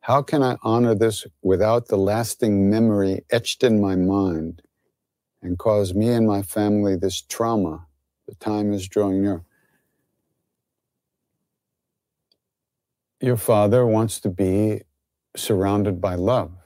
How 0.00 0.20
can 0.20 0.42
I 0.42 0.58
honor 0.62 0.94
this 0.94 1.26
without 1.42 1.88
the 1.88 1.96
lasting 1.96 2.68
memory 2.68 3.24
etched 3.30 3.64
in 3.64 3.80
my 3.80 3.96
mind 3.96 4.60
and 5.40 5.58
cause 5.58 5.94
me 5.94 6.10
and 6.10 6.26
my 6.26 6.42
family 6.42 6.96
this 6.96 7.22
trauma? 7.22 7.86
The 8.28 8.34
time 8.34 8.74
is 8.74 8.86
drawing 8.86 9.22
near. 9.22 9.42
Your 13.22 13.38
father 13.38 13.86
wants 13.86 14.20
to 14.20 14.28
be 14.28 14.82
surrounded 15.34 15.98
by 15.98 16.16
love. 16.16 16.59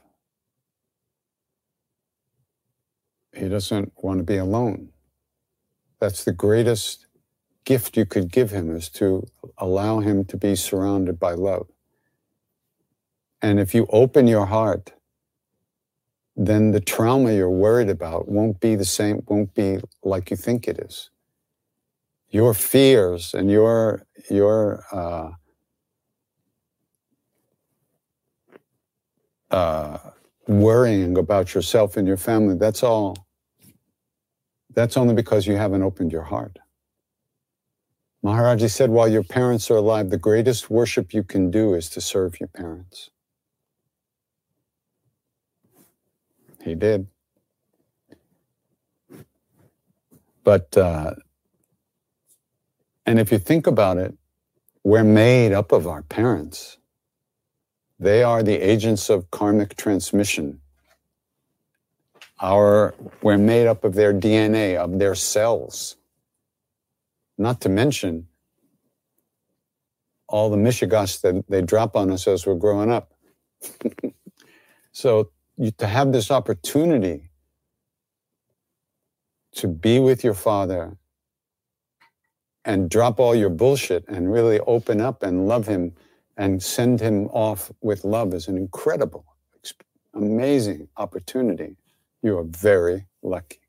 He 3.35 3.49
doesn't 3.49 3.93
want 3.97 4.19
to 4.19 4.25
be 4.25 4.37
alone. 4.37 4.91
That's 6.01 6.25
the 6.25 6.33
greatest 6.33 7.07
gift 7.65 7.97
you 7.97 8.05
could 8.05 8.31
give 8.31 8.51
him 8.51 8.75
is 8.75 8.89
to 8.91 9.27
allow 9.59 10.01
him 10.01 10.25
to 10.27 10.37
be 10.37 10.55
surrounded 10.55 11.19
by 11.19 11.33
love. 11.33 11.67
And 13.41 13.59
if 13.59 13.75
you 13.75 13.87
open 13.91 14.27
your 14.27 14.47
heart 14.47 14.93
then 16.37 16.73
the 16.73 16.81
trauma 16.81 17.33
you're 17.33 17.51
worried 17.51 17.89
about 17.89 18.29
won't 18.29 18.61
be 18.61 18.75
the 18.75 18.85
same, 18.85 19.23
won't 19.29 19.55
be 19.55 19.79
like 20.03 20.31
you 20.31 20.37
think 20.37 20.67
it 20.67 20.79
is. 20.79 21.11
Your 22.29 22.55
fears 22.55 23.35
and 23.35 23.51
your 23.51 24.05
your 24.29 24.85
uh, 24.91 25.31
uh, 29.51 29.99
worrying 30.47 31.17
about 31.19 31.55
yourself 31.55 31.97
and 31.97 32.07
your 32.07 32.17
family, 32.17 32.57
that's 32.57 32.83
all. 32.83 33.27
That's 34.75 34.97
only 34.97 35.15
because 35.15 35.47
you 35.47 35.57
haven't 35.57 35.83
opened 35.83 36.13
your 36.13 36.23
heart. 36.23 36.59
Maharaji 38.25 38.71
said, 38.71 38.91
while 38.91 39.09
your 39.09 39.23
parents 39.23 39.71
are 39.71 39.77
alive, 39.77 40.11
the 40.11 40.19
greatest 40.19 40.71
worship 40.71 41.13
you 41.13 41.23
can 41.23 41.51
do 41.51 41.75
is 41.75 41.91
to 41.91 42.01
serve 42.01 42.41
your 42.41 42.49
parents. 42.49 43.11
He 46.63 46.75
did. 46.75 47.07
But, 50.43 50.77
uh, 50.77 51.15
and 53.07 53.19
if 53.19 53.31
you 53.31 53.39
think 53.39 53.67
about 53.67 53.99
it, 53.99 54.15
we're 54.83 55.05
made 55.05 55.53
up 55.53 55.73
of 55.73 55.87
our 55.87 56.03
parents. 56.03 56.79
They 57.99 58.23
are 58.23 58.43
the 58.43 58.57
agents 58.57 59.09
of 59.09 59.31
karmic 59.31 59.77
transmission. 59.77 60.61
Our, 62.41 62.95
we're 63.23 63.39
made 63.39 63.67
up 63.67 63.85
of 63.85 63.95
their 63.95 64.13
DNA, 64.13 64.77
of 64.77 64.99
their 64.99 65.15
cells. 65.15 65.97
Not 67.39 67.61
to 67.63 67.69
mention 67.69 68.29
all 70.29 70.51
the 70.51 70.57
mishigas 70.57 71.21
that 71.21 71.45
they 71.49 71.63
drop 71.63 71.97
on 71.97 72.11
us 72.11 72.27
as 72.27 72.47
we're 72.47 72.57
growing 72.57 72.91
up. 72.91 73.13
so 74.93 75.31
you, 75.57 75.71
to 75.73 75.87
have 75.87 76.13
this 76.13 76.31
opportunity 76.31 77.31
to 79.53 79.69
be 79.69 80.01
with 80.01 80.25
your 80.25 80.35
father 80.35 80.97
and 82.65 82.91
drop 82.91 83.21
all 83.21 83.35
your 83.35 83.51
bullshit 83.51 84.05
and 84.09 84.33
really 84.33 84.59
open 84.61 85.01
up 85.01 85.23
and 85.23 85.47
love 85.47 85.67
him 85.67 85.93
and 86.37 86.63
send 86.63 87.01
him 87.01 87.27
off 87.29 87.71
with 87.81 88.05
love 88.05 88.35
is 88.35 88.49
an 88.49 88.57
incredible, 88.57 89.25
amazing 90.15 90.89
opportunity. 90.97 91.77
You 92.23 92.39
are 92.39 92.45
very 92.45 93.07
lucky. 93.23 93.61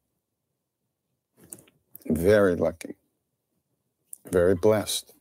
Very 2.08 2.56
lucky. 2.56 2.96
Very 4.32 4.56
blessed. 4.56 5.14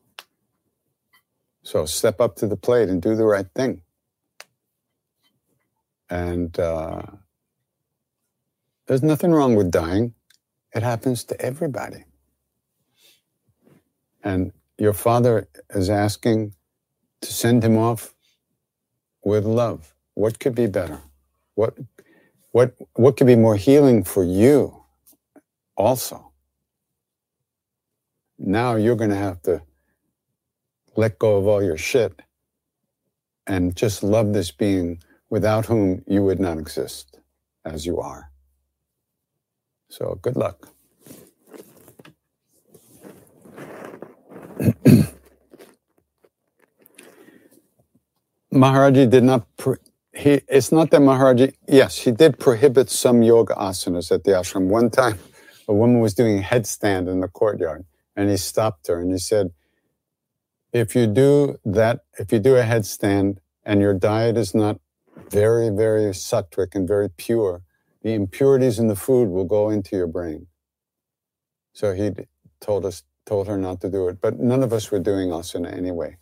So 1.62 1.86
step 1.86 2.20
up 2.20 2.36
to 2.36 2.47
the 2.47 2.57
plate 2.57 2.88
and 2.88 3.01
do 3.01 3.16
the 3.16 3.24
right 3.24 3.47
thing. 3.55 3.82
And 6.11 6.59
uh, 6.59 7.03
there's 8.86 9.03
nothing 9.03 9.32
wrong 9.32 9.55
with 9.55 9.70
dying. 9.70 10.14
It 10.74 10.82
happens 10.82 11.24
to 11.24 11.40
everybody. 11.40 12.05
And 14.22 14.53
your 14.78 14.92
father 14.92 15.49
is 15.70 15.88
asking 15.88 16.55
to 17.25 17.33
send 17.33 17.64
him 17.64 17.79
off 17.79 18.14
with 19.25 19.45
love. 19.47 19.95
What 20.14 20.39
could 20.41 20.55
be 20.55 20.66
better? 20.66 21.01
What, 21.57 21.77
what, 22.53 22.75
what 22.95 23.16
could 23.16 23.27
be 23.29 23.37
more 23.37 23.57
healing 23.57 24.05
for 24.05 24.25
you 24.25 24.85
also? 25.77 26.33
Now 28.39 28.77
you're 28.77 28.97
going 28.97 29.11
to 29.11 29.16
have 29.16 29.43
to 29.43 29.62
let 30.97 31.18
go 31.18 31.37
of 31.37 31.47
all 31.47 31.62
your 31.62 31.79
shit 31.79 32.22
and 33.47 33.77
just 33.77 34.03
love 34.03 34.33
this 34.33 34.51
being 34.53 35.03
without 35.31 35.66
whom 35.66 36.05
you 36.07 36.22
would 36.25 36.41
not 36.41 36.59
exist 36.59 37.20
as 37.64 37.87
you 37.87 38.01
are. 38.01 38.31
So 39.91 40.18
good 40.22 40.37
luck. 40.37 40.68
Maharaji 48.55 49.11
did 49.11 49.24
not. 49.24 49.46
He. 50.14 50.40
It's 50.48 50.72
not 50.72 50.90
that 50.92 51.00
Maharaji. 51.00 51.55
Yes, 51.68 51.98
he 51.98 52.12
did 52.12 52.38
prohibit 52.38 52.90
some 52.90 53.22
yoga 53.22 53.55
asanas 53.55 54.12
at 54.12 54.24
the 54.24 54.32
ashram. 54.32 54.68
One 54.68 54.90
time, 54.90 55.18
a 55.68 55.74
woman 55.74 56.00
was 56.00 56.14
doing 56.14 56.38
a 56.38 56.42
headstand 56.42 57.09
in 57.11 57.20
the 57.20 57.28
courtyard, 57.28 57.84
and 58.16 58.30
he 58.30 58.36
stopped 58.36 58.86
her 58.88 59.00
and 59.00 59.12
he 59.12 59.18
said, 59.18 59.52
"If 60.72 60.96
you 60.96 61.07
do 61.09 61.59
that, 61.64 62.00
if 62.18 62.32
you 62.32 62.38
do 62.38 62.57
a 62.57 62.62
headstand, 62.62 63.38
and 63.64 63.80
your 63.80 63.94
diet 63.94 64.36
is 64.36 64.55
not 64.55 64.80
very, 65.30 65.70
very 65.70 66.12
sattvic 66.12 66.74
and 66.74 66.86
very 66.88 67.09
pure, 67.09 67.62
the 68.02 68.14
impurities 68.14 68.78
in 68.78 68.88
the 68.88 68.96
food 68.96 69.30
will 69.30 69.44
go 69.44 69.70
into 69.70 69.96
your 69.96 70.07
brain." 70.07 70.46
So 71.72 71.92
he 71.94 72.12
told 72.61 72.86
us, 72.86 73.02
told 73.26 73.48
her 73.48 73.59
not 73.59 73.80
to 73.80 73.90
do 73.90 74.09
it. 74.09 74.20
But 74.20 74.38
none 74.38 74.62
of 74.62 74.72
us 74.72 74.90
were 74.92 75.00
doing 75.00 75.30
asana 75.30 75.72
anyway. 75.76 76.18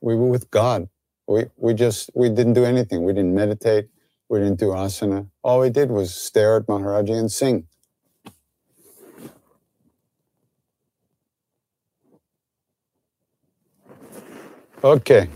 We 0.00 0.16
were 0.16 0.28
with 0.28 0.50
God 0.50 0.88
we, 1.30 1.44
we 1.56 1.74
just, 1.74 2.10
we 2.14 2.28
didn't 2.28 2.54
do 2.54 2.64
anything. 2.64 3.04
We 3.04 3.12
didn't 3.12 3.34
meditate. 3.34 3.88
We 4.28 4.40
didn't 4.40 4.58
do 4.58 4.66
asana. 4.66 5.28
All 5.44 5.60
we 5.60 5.70
did 5.70 5.90
was 5.90 6.12
stare 6.12 6.56
at 6.56 6.66
Maharaji 6.66 7.16
and 7.16 7.30
sing. 7.30 7.68
Okay. 14.82 15.28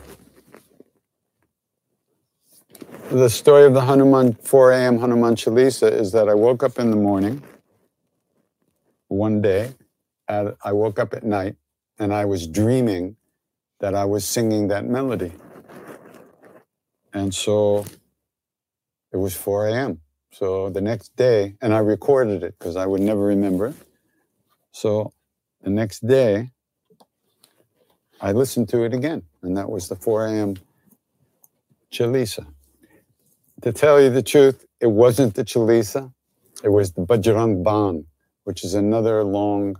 The 3.12 3.30
story 3.30 3.66
of 3.66 3.74
the 3.74 3.82
Hanuman 3.82 4.34
4 4.34 4.72
a.m. 4.72 4.99
Hanuman 4.99 5.36
Chalisa 5.36 5.92
is 5.92 6.11
that 6.12 6.28
I 6.28 6.34
woke 6.34 6.64
up 6.64 6.80
in 6.80 6.90
the 6.90 6.97
morning 6.97 7.40
one 9.09 9.40
day, 9.40 9.72
I 10.28 10.72
woke 10.72 10.99
up 10.99 11.14
at 11.14 11.22
night, 11.22 11.55
and 12.01 12.12
I 12.12 12.24
was 12.24 12.49
dreaming 12.49 13.16
that 13.78 13.95
I 13.95 14.05
was 14.05 14.24
singing 14.24 14.68
that 14.68 14.86
melody. 14.86 15.32
And 17.15 17.35
so 17.35 17.87
it 19.12 19.19
was 19.19 19.35
4 19.37 19.69
a.m. 19.69 20.01
So 20.33 20.71
the 20.71 20.81
next 20.81 21.17
day, 21.17 21.57
and 21.62 21.75
I 21.75 21.79
recorded 21.79 22.43
it 22.43 22.57
because 22.59 22.77
I 22.77 22.87
would 22.87 23.01
never 23.01 23.23
remember. 23.23 23.75
So 24.73 25.12
the 25.62 25.71
next 25.71 26.07
day, 26.07 26.51
I 28.21 28.33
listened 28.33 28.69
to 28.71 28.85
it 28.85 28.95
again, 28.95 29.23
and 29.43 29.57
that 29.57 29.71
was 29.71 29.89
the 29.89 29.97
4 29.97 30.27
a.m. 30.27 30.57
Chalisa. 31.93 32.47
To 33.62 33.73
tell 33.73 34.01
you 34.01 34.11
the 34.11 34.23
truth, 34.23 34.67
it 34.81 34.89
wasn't 34.89 35.35
the 35.35 35.45
Chalisa, 35.45 36.12
it 36.65 36.71
was 36.71 36.93
the 36.93 37.03
Bajrang 37.03 37.65
Ban, 37.65 38.07
which 38.45 38.65
is 38.65 38.75
another 38.75 39.25
long 39.25 39.77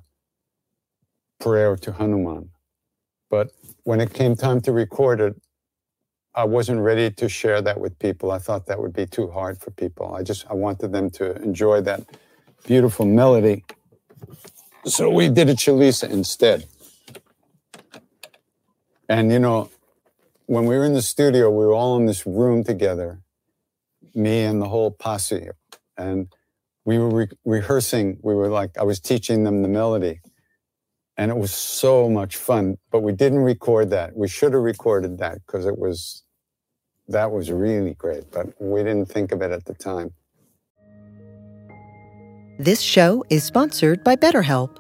prayer 1.41 1.77
to 1.77 1.93
Hanuman. 1.93 2.51
But 3.31 3.51
when 3.85 4.01
it 4.01 4.15
came 4.15 4.37
time 4.37 4.61
to 4.63 4.73
record 4.73 5.21
it, 5.21 5.37
I 6.35 6.45
wasn't 6.45 6.81
ready 6.81 7.11
to 7.11 7.29
share 7.29 7.63
that 7.63 7.81
with 7.81 7.99
people. 7.99 8.33
I 8.33 8.39
thought 8.39 8.67
that 8.67 8.81
would 8.81 8.93
be 8.93 9.07
too 9.07 9.31
hard 9.31 9.61
for 9.61 9.71
people. 9.73 10.15
I 10.15 10.23
just 10.23 10.47
I 10.51 10.55
wanted 10.55 10.93
them 10.93 11.11
to 11.13 11.37
enjoy 11.43 11.83
that 11.83 12.03
beautiful 12.67 13.07
melody. 13.07 13.65
So 14.87 15.11
we 15.11 15.29
did 15.29 15.49
a 15.51 15.55
chalisa 15.55 16.11
instead. 16.11 16.67
And 19.09 19.33
you 19.33 19.39
know, 19.39 19.71
when 20.47 20.67
we 20.67 20.77
were 20.77 20.85
in 20.85 20.95
the 20.95 21.03
studio, 21.03 21.51
we 21.51 21.67
were 21.67 21.75
all 21.75 21.97
in 21.99 22.07
this 22.07 22.27
room 22.27 22.65
together, 22.65 23.21
me 24.15 24.43
and 24.43 24.61
the 24.61 24.69
whole 24.69 24.91
posse, 24.91 25.49
and 25.97 26.29
we 26.85 26.99
were 26.99 27.11
re- 27.11 27.29
rehearsing. 27.45 28.19
We 28.23 28.35
were 28.35 28.49
like, 28.49 28.79
I 28.79 28.85
was 28.85 29.01
teaching 29.01 29.45
them 29.45 29.63
the 29.63 29.69
melody, 29.69 30.21
and 31.17 31.31
it 31.31 31.39
was 31.39 31.53
so 31.55 32.11
much 32.11 32.37
fun. 32.37 32.79
But 32.91 33.03
we 33.03 33.13
didn't 33.13 33.41
record 33.41 33.91
that. 33.91 34.17
We 34.17 34.29
should 34.29 34.55
have 34.55 34.63
recorded 34.63 35.19
that 35.19 35.39
because 35.47 35.67
it 35.67 35.79
was 35.79 36.24
that 37.09 37.31
was 37.31 37.51
really 37.51 37.95
great, 37.95 38.31
but 38.31 38.49
we 38.61 38.83
didn't 38.83 39.07
think 39.07 39.33
of 39.33 39.43
it 39.43 39.53
at 39.53 39.65
the 39.65 39.75
time. 39.75 40.13
This 42.59 42.81
show 42.81 43.25
is 43.31 43.45
sponsored 43.45 44.05
by 44.05 44.17
BetterHelp. 44.17 44.79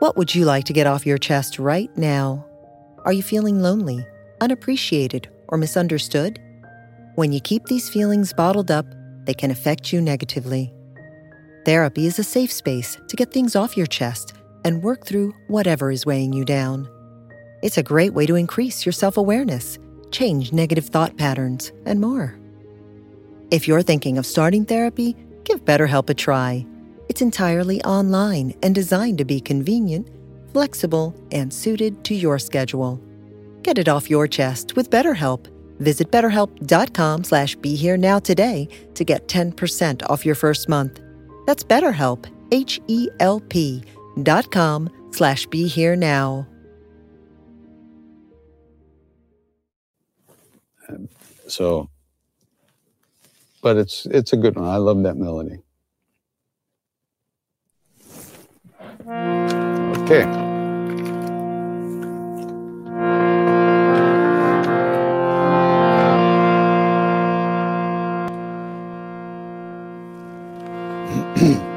What 0.00 0.16
would 0.16 0.34
you 0.34 0.44
like 0.44 0.64
to 0.64 0.72
get 0.72 0.86
off 0.86 1.06
your 1.06 1.18
chest 1.18 1.58
right 1.58 1.96
now? 1.96 2.44
Are 3.04 3.12
you 3.12 3.22
feeling 3.22 3.60
lonely, 3.60 4.04
unappreciated, 4.40 5.28
or 5.48 5.58
misunderstood? 5.58 6.40
When 7.14 7.32
you 7.32 7.40
keep 7.40 7.64
these 7.66 7.88
feelings 7.88 8.32
bottled 8.32 8.70
up, 8.70 8.86
they 9.24 9.34
can 9.34 9.50
affect 9.50 9.92
you 9.92 10.00
negatively. 10.00 10.72
Therapy 11.64 12.06
is 12.06 12.18
a 12.18 12.24
safe 12.24 12.50
space 12.50 12.98
to 13.06 13.16
get 13.16 13.30
things 13.30 13.54
off 13.54 13.76
your 13.76 13.86
chest 13.86 14.34
and 14.64 14.82
work 14.82 15.06
through 15.06 15.32
whatever 15.46 15.92
is 15.92 16.04
weighing 16.04 16.32
you 16.32 16.44
down. 16.44 16.88
It's 17.62 17.78
a 17.78 17.82
great 17.82 18.12
way 18.12 18.26
to 18.26 18.34
increase 18.34 18.84
your 18.84 18.92
self 18.92 19.16
awareness 19.16 19.78
change 20.12 20.52
negative 20.52 20.86
thought 20.86 21.16
patterns, 21.16 21.72
and 21.86 22.00
more. 22.00 22.38
If 23.50 23.66
you're 23.66 23.82
thinking 23.82 24.18
of 24.18 24.26
starting 24.26 24.64
therapy, 24.64 25.16
give 25.44 25.64
BetterHelp 25.64 26.08
a 26.10 26.14
try. 26.14 26.66
It's 27.08 27.20
entirely 27.20 27.82
online 27.84 28.54
and 28.62 28.74
designed 28.74 29.18
to 29.18 29.24
be 29.24 29.40
convenient, 29.40 30.08
flexible, 30.52 31.14
and 31.32 31.52
suited 31.52 32.04
to 32.04 32.14
your 32.14 32.38
schedule. 32.38 33.00
Get 33.62 33.78
it 33.78 33.88
off 33.88 34.08
your 34.08 34.26
chest 34.26 34.76
with 34.76 34.90
BetterHelp. 34.90 35.48
Visit 35.80 36.10
betterhelp.com 36.10 37.24
slash 37.24 37.56
be 37.56 37.74
here 37.74 37.96
now 37.96 38.18
today 38.18 38.68
to 38.94 39.04
get 39.04 39.28
10% 39.28 40.02
off 40.08 40.24
your 40.24 40.34
first 40.34 40.68
month. 40.68 41.00
That's 41.46 41.64
BetterHelp, 41.64 42.26
H 42.52 42.80
E 42.86 43.08
L 43.20 43.40
P 43.40 43.82
dot 44.22 44.50
com 44.50 44.88
slash 45.10 45.46
be 45.46 45.66
here 45.66 45.96
now. 45.96 46.46
So, 51.48 51.90
but 53.62 53.76
it's 53.76 54.06
it's 54.06 54.32
a 54.32 54.36
good 54.36 54.56
one. 54.56 54.68
I 54.68 54.76
love 54.76 55.02
that 55.04 55.16
melody. 55.16 55.62
Okay. 60.02 60.24
mm 71.36 71.62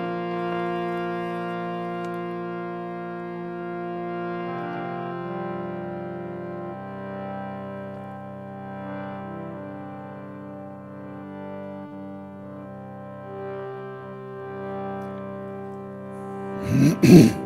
mm 17.15 17.35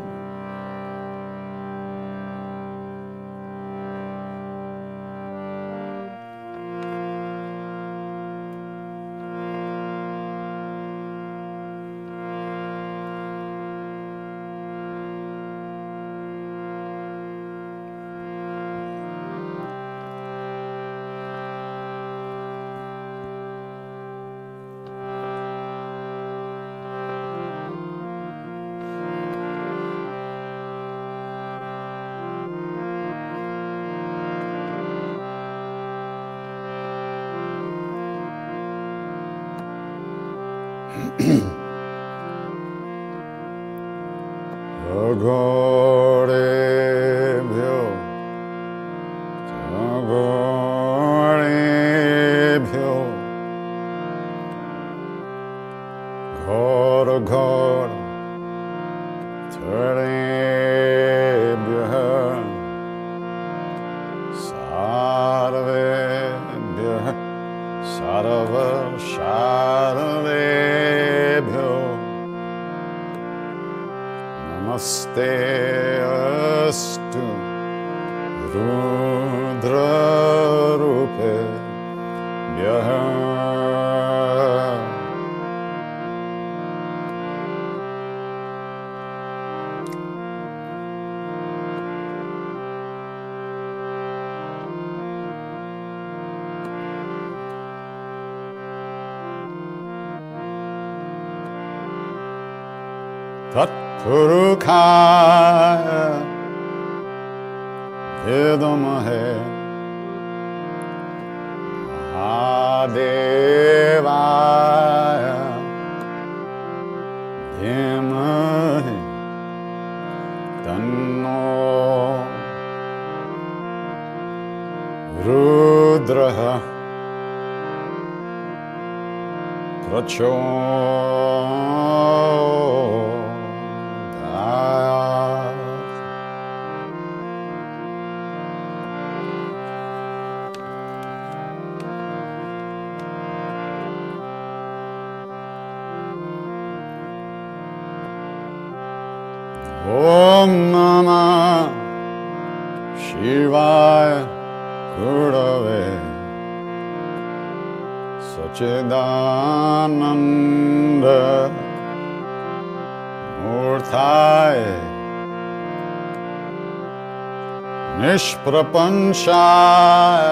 प्रपंसाय 168.50 170.24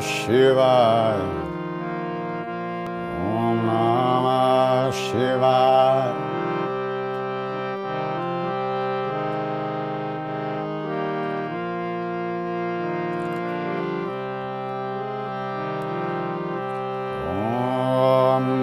शिवां 0.00 1.18
नम 3.18 4.26
शिवाय 4.98 6.12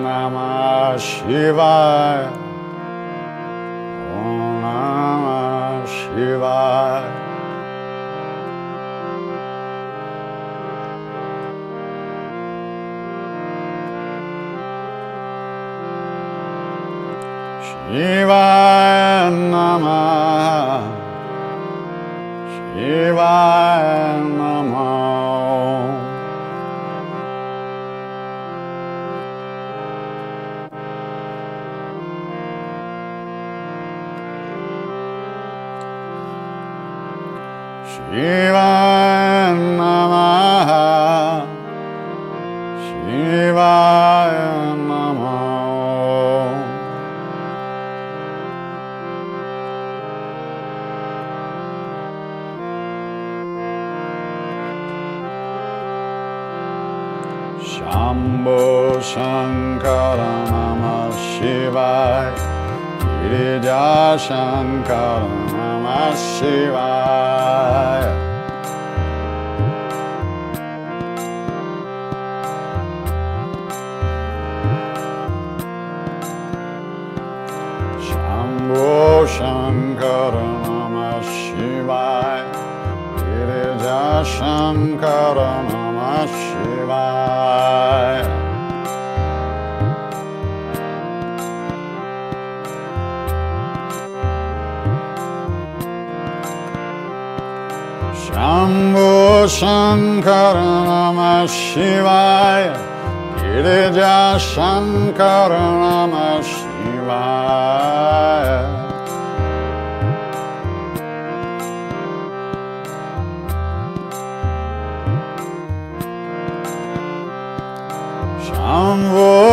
नाम 0.06 0.36
शिवाय 1.08 1.95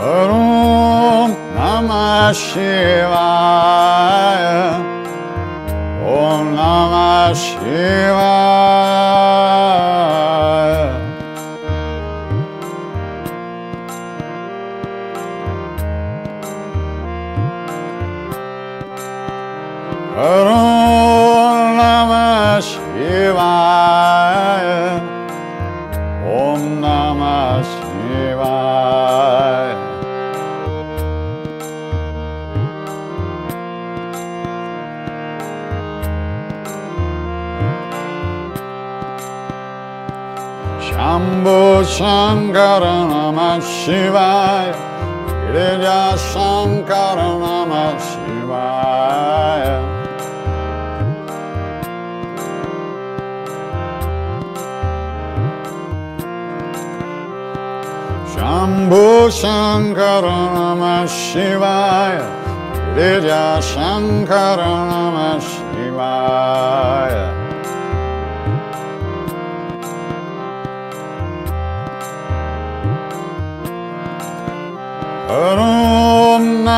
Om 0.00 1.30
Namah 1.54 2.32
Shivaya 2.32 3.82
Om 6.00 6.46
Namah 6.56 7.36
Shivaya 7.36 8.27
Namah 43.48 43.64
Shivaya 43.64 44.76
Girija 45.52 46.02
Shankara 46.28 47.28
Namah 47.40 47.96
Shivaya 48.08 49.76
Shambho 58.34 59.08
Shankara 59.40 60.38
Namah 60.54 61.08
Shivaya 61.08 62.28
Girija 62.94 63.44
Shankara 63.70 64.72
Namah 64.90 65.40
Shivaya 65.40 65.57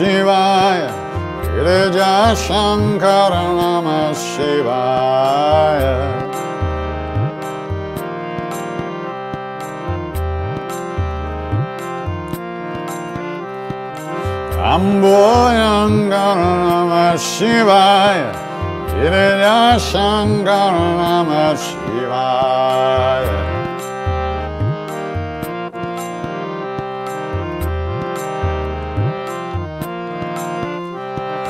Shivaya. 0.00 0.88
Girija 1.52 2.32
Shankara 2.32 3.44
Namah 3.58 4.16
Shivaya. 4.16 5.96
Amboyangara 14.72 16.50
Namah 16.64 17.18
Shivaya 17.18 18.32
Girija 18.96 19.76
Shankara 19.90 20.86
Namah 21.00 21.56
Shivaya 21.60 21.79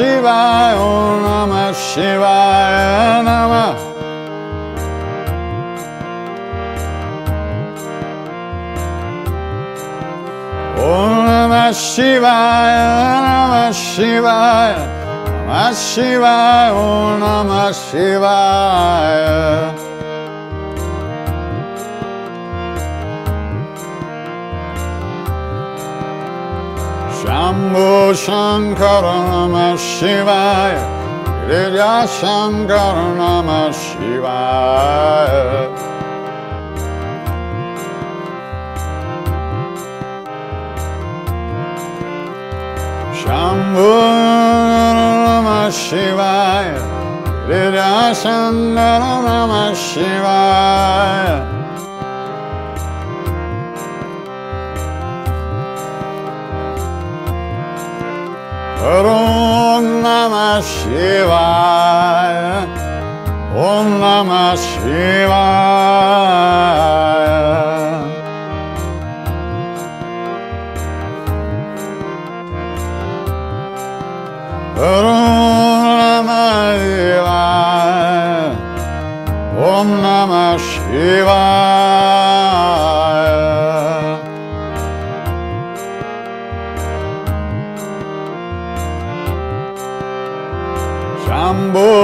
शिवाय 0.00 0.74
ॐ 0.80 1.18
नमः 1.22 1.72
शिवाय 1.78 2.76
नमः। 3.26 3.80
ॐ 10.84 11.12
शिवाय 11.82 12.72
नमः 13.72 13.72
नम 13.76 15.72
शि 15.84 16.08
शि 16.72 17.20
नमः 17.22 17.70
शिवाय। 17.84 19.79
Shankara 28.14 29.16
Namah 29.30 29.76
Shivaya 29.76 30.82
Girija 31.46 32.06
Shankara 32.06 33.06
Namah 33.16 33.70
Shivaya 33.72 35.70
Shambho 43.20 43.94
Namah 45.26 45.70
Shivaya 45.70 46.80
Girija 47.46 48.14
Shankara 48.22 49.12
Namah 49.26 49.74
Shivaya 49.74 51.49
ॐ 58.80 59.86
ऋरुमवा 60.04 60.60
ॐ 63.54 63.60
ॐ 63.60 63.88
नमशेवारुण 64.02 64.60
शिवाय 76.90 78.48
ॐ 79.70 79.90
नमः 80.04 80.56
शिवाय 80.68 82.09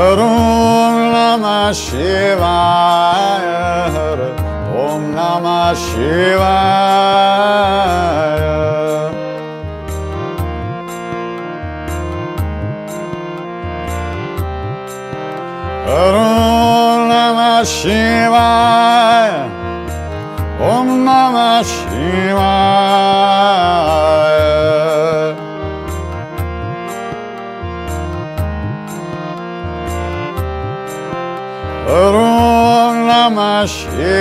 ॐ 0.00 0.94
नमः 1.12 1.72
शिवाय 1.76 3.46
ॐ 4.82 5.02
ॐ 5.10 5.10
ॐ 5.14 5.74
ॐ 5.76 6.54
ॐ 15.96 17.08
नमशेवार 17.10 17.10
नमशिवा 17.10 18.48
ॐ 20.70 20.88
नमः 21.08 21.62
शिवाय 21.72 23.29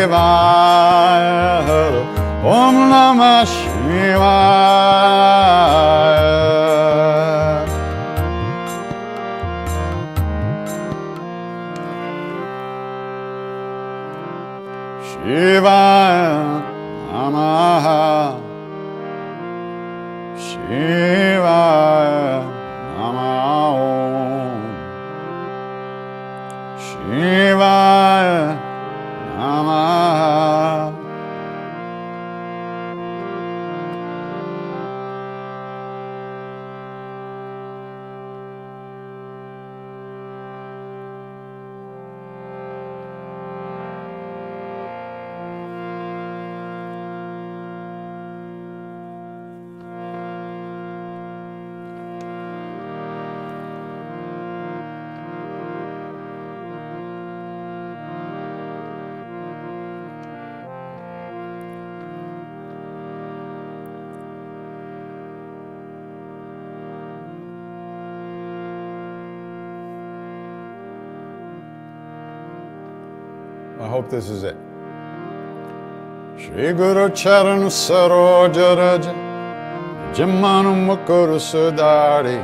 Shivaya 0.09 1.69
Om 2.41 2.75
Namah 2.89 3.45
Shivaya 3.45 4.19
This 74.09 74.27
is 74.31 74.41
it. 74.41 74.57
Shri 76.35 76.73
Guru 76.73 77.11
Charan 77.13 77.69
Saroj 77.69 78.55
Raja 78.55 79.13
Jamanu 80.15 80.73
Mukur 80.73 81.37
Sudari 81.37 82.39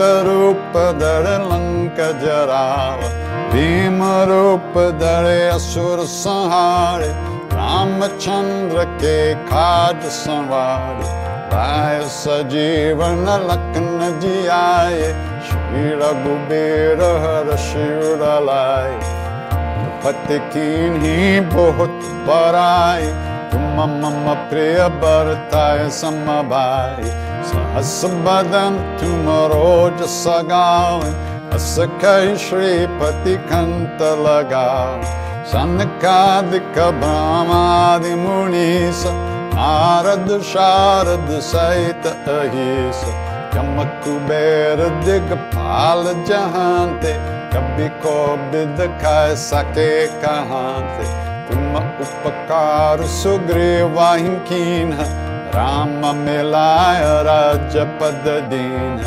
रंक 1.28 2.22
जरावीमूप 2.22 4.78
धरे 4.78 5.48
असुर 5.48 6.06
संहारे 6.06 7.33
रामचंद्र 7.54 8.84
के 9.02 9.18
खाद 9.46 10.02
संवार। 10.14 11.02
राय 11.54 12.00
सजीवन 12.10 13.26
लखन 13.42 14.20
जी 14.22 14.48
आए 14.50 15.02
श्री 15.48 15.90
रघुबेर 16.00 17.04
हर 17.24 17.56
शिवर 17.58 18.24
लाए। 18.44 18.96
पति 20.04 20.40
की 20.54 21.40
बहुत 21.50 22.00
पराय 22.28 23.06
तुम 23.52 23.82
मम 24.00 24.34
प्रिय 24.50 24.78
बरताय 25.02 25.90
समबाय 25.90 27.04
सहस 27.44 28.02
बदन 28.26 28.80
तुम 29.00 29.30
रोज 29.52 30.04
सगाओ 30.10 31.00
अस 31.54 31.76
कह 32.04 32.36
श्रीपति 32.40 33.36
कंत 33.50 34.02
लगाओ। 34.22 35.22
सनकादिक 35.52 36.78
ब्रह्मादि 37.00 38.14
मुनीस 38.16 39.04
नारद 39.56 40.30
शारद 40.44 41.30
सहित 41.44 42.06
अहिस। 42.08 43.02
कम 43.54 43.84
कुबेर 44.04 44.80
दिगपाल 45.06 46.04
जहांते 46.28 47.14
कभी 47.54 47.88
को 48.04 48.16
बिद 48.52 48.80
खाए 49.02 49.36
सके 49.40 49.92
कहांते 50.22 51.10
तुम 51.50 51.76
उपकार 51.78 53.04
सुग्रीवाहि 53.16 54.36
कीन 54.50 54.94
राम 55.56 56.00
मिलाय 56.18 57.04
राज्य 57.28 57.84
पद 58.00 58.24
दीन 58.54 58.98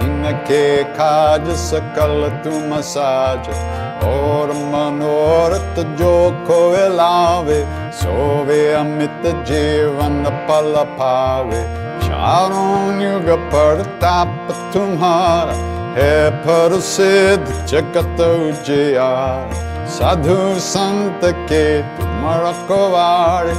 तिनके 0.00 0.66
काज 0.94 1.48
सकल 1.60 2.28
तुम 2.44 2.80
साज 2.88 3.48
और 4.06 4.52
मनोरथ 4.66 5.82
जो 5.98 6.14
खोए 6.46 6.86
लावे 6.96 7.60
सोवे 8.00 8.60
अमित 8.74 9.26
जीवन 9.48 10.24
पल 10.48 10.74
पावे 10.98 11.62
चारों 12.02 13.02
युग 13.02 13.30
प्रताप 13.50 14.52
तुम्हारा 14.74 15.54
है 15.96 16.18
पर 16.40 16.78
सिद्ध 16.86 17.64
जगत 17.66 18.20
उजियार 18.20 19.54
साधु 19.90 20.36
संत 20.62 21.24
के 21.50 21.64
तुम 21.96 22.28
रखवारे 22.42 23.56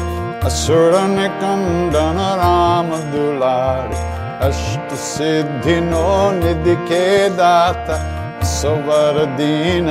असुर 0.48 1.00
निकंदन 1.10 2.20
राम 2.40 2.96
दुलारे 3.12 4.02
अष्ट 4.43 4.95
सिद्धि 4.95 5.81
नो 5.81 6.31
निधि 6.31 6.75
के 6.77 7.29
दाता, 7.29 7.97
सुवर 8.45 9.25
दीन 9.37 9.87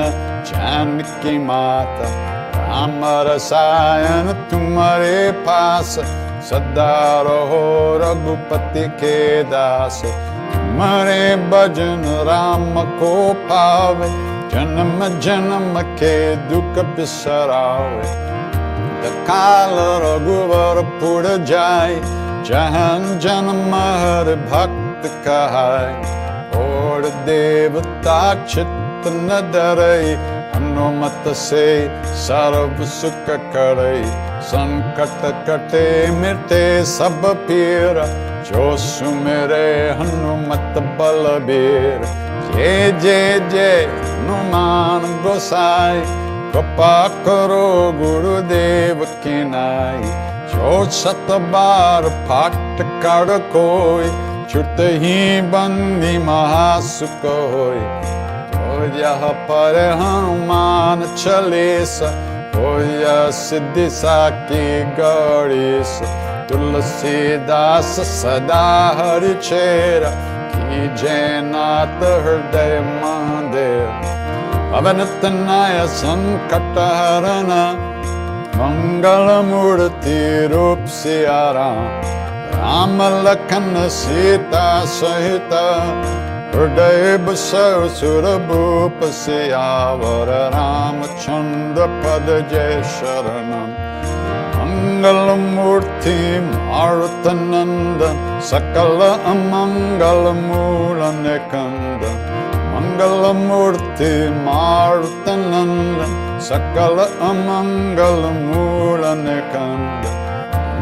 जानकी 0.46 1.38
माता। 1.38 2.08
राम 2.56 3.00
रसायन 3.28 4.32
तुम्हारे 4.50 5.30
पास 5.40 5.94
सदा 6.44 6.96
रहो 7.20 7.62
रघुपति 8.02 8.84
के 9.00 9.42
दास। 9.42 10.02
तुम्हारे 10.52 11.36
भजन 11.46 12.04
राम 12.28 12.74
को 12.98 13.12
पावे, 13.44 14.08
जन्म 14.48 15.20
जन्म 15.20 15.80
के 15.96 16.36
दुख 16.36 16.84
बिसरावे। 16.96 18.10
काल 19.26 19.74
रघुवर 20.04 20.82
पुर 21.00 21.36
जाय 21.44 21.94
जहन 22.44 23.18
जन्म 23.18 23.74
हर 23.74 24.34
भक्त 24.50 25.08
कहाय 25.24 25.92
और 26.60 27.08
देवता 27.26 28.18
चित्त 28.44 29.06
न 29.06 29.40
डरई 29.52 30.14
हनुमत 30.54 31.28
से 31.36 31.66
सर्व 32.16 32.84
सुख 32.84 33.30
करई। 33.54 34.02
संकट 34.42 35.22
कटे 35.48 36.10
मिटे 36.10 36.64
सब 36.84 37.22
पीर, 37.46 38.02
जो 38.42 38.76
सुमेरे 38.76 39.70
हनुमत 40.00 40.78
बलबीर। 40.98 42.04
जय 42.54 42.92
जय 43.02 43.38
जय 43.52 43.86
हनुमान 44.02 45.06
गोसाई, 45.24 46.02
कृपा 46.52 46.96
करो 47.08 47.70
गुरुदेव 47.92 49.04
की 49.24 49.42
नाई। 49.44 50.31
ਛੋ 50.52 50.84
ਸਤ 50.90 51.30
ਬਾਰ 51.52 52.08
ਫਟ 52.28 52.82
ਕੜ 53.02 53.38
ਕੋਈ 53.52 54.10
ਛੁਟ 54.48 54.80
ਹੀ 55.02 55.40
ਬੰਦੀ 55.52 56.16
ਮਹਾ 56.18 56.80
ਸੁਖ 56.80 57.24
ਹੋਈ 57.24 57.80
ਹੋ 58.56 58.86
ਜਹ 58.98 59.32
ਪਰ 59.48 59.78
ਹਨੂਮਾਨ 60.00 61.06
ਚਲੇ 61.16 61.84
ਸ 61.84 62.02
ਹੋਇਆ 62.56 63.30
ਸਿੱਧੀ 63.30 63.88
ਸਾਕੀ 63.90 64.82
ਗੜੀ 64.98 65.82
ਸ 65.84 66.02
ਤੁਲਸੀਦਾਸ 66.48 68.00
ਸਦਾ 68.00 68.64
ਹਰਿ 68.92 69.34
ਚੇਰਾ 69.42 70.10
ਕੀ 70.52 70.88
ਜੈਨਾਤ 70.96 72.02
ਹਿਰਦੈ 72.02 72.80
ਮੰਦਿਰ 72.80 73.86
ਅਵਨਤ 74.78 75.24
ਨਾਇ 75.24 75.86
ਸੰਕਟ 75.88 76.78
ਹਰਨਾ 76.78 77.64
मङ्गलमूर्तिरूप 78.56 80.86
सियाराम 80.86 82.02
राम 82.54 83.02
लखन 83.26 83.88
सीता 83.88 84.84
सहित 84.84 85.52
सहितादेव 86.52 87.34
सरपसेया 87.34 89.92
वर 89.92 90.30
रामचन्द्र 90.54 91.86
पद 91.86 92.48
जय 92.52 92.82
शरण 92.82 93.50
मङ्गलमूर्ति 94.58 96.18
अर्तनन्द 96.82 98.02
सकल 98.42 99.00
अमङ्गलमूलनिकन्द। 99.32 102.02
मूल 102.02 102.12
मङ्गलमूर्ति 102.74 104.12
मनन्द 104.46 106.00
सकल 106.41 106.99
अमंगल 107.29 108.21
मूल 108.41 109.01
कंद 109.53 110.07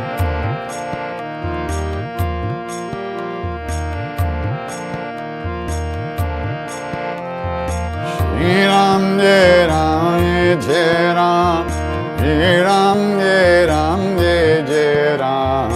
Shri 8.46 8.64
Ram 8.64 9.18
Jai 9.18 9.66
Ram 9.66 10.60
Jai 10.66 11.14
Ram. 11.18 11.66
Ram 12.66 13.00
Jai 13.18 13.66
Ram 13.66 14.02
Jai 14.18 14.62
Jai 14.70 15.16
Ram. 15.18 15.75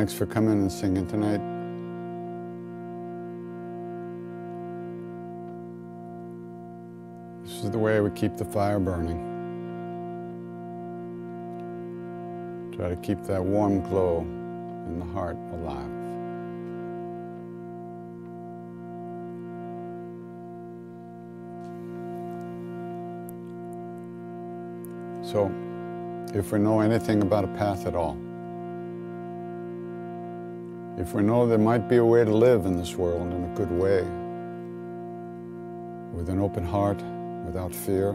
Thanks 0.00 0.14
for 0.14 0.24
coming 0.24 0.54
and 0.54 0.72
singing 0.72 1.06
tonight. 1.06 1.42
This 7.44 7.62
is 7.64 7.70
the 7.70 7.78
way 7.78 8.00
we 8.00 8.08
keep 8.12 8.38
the 8.38 8.46
fire 8.46 8.78
burning. 8.78 9.20
Try 12.74 12.88
to 12.88 12.96
keep 12.96 13.22
that 13.24 13.44
warm 13.44 13.82
glow 13.90 14.20
in 14.86 15.00
the 15.00 15.04
heart 15.04 15.36
alive. 15.52 15.84
So, 25.22 25.52
if 26.34 26.52
we 26.52 26.58
know 26.58 26.80
anything 26.80 27.20
about 27.20 27.44
a 27.44 27.48
path 27.48 27.86
at 27.86 27.94
all, 27.94 28.16
if 31.00 31.14
we 31.14 31.22
know 31.22 31.46
there 31.46 31.56
might 31.56 31.88
be 31.88 31.96
a 31.96 32.04
way 32.04 32.22
to 32.24 32.30
live 32.30 32.66
in 32.66 32.76
this 32.76 32.94
world 32.94 33.32
in 33.32 33.44
a 33.44 33.54
good 33.56 33.70
way, 33.70 34.02
with 36.14 36.28
an 36.28 36.38
open 36.40 36.62
heart, 36.62 37.02
without 37.46 37.74
fear, 37.74 38.10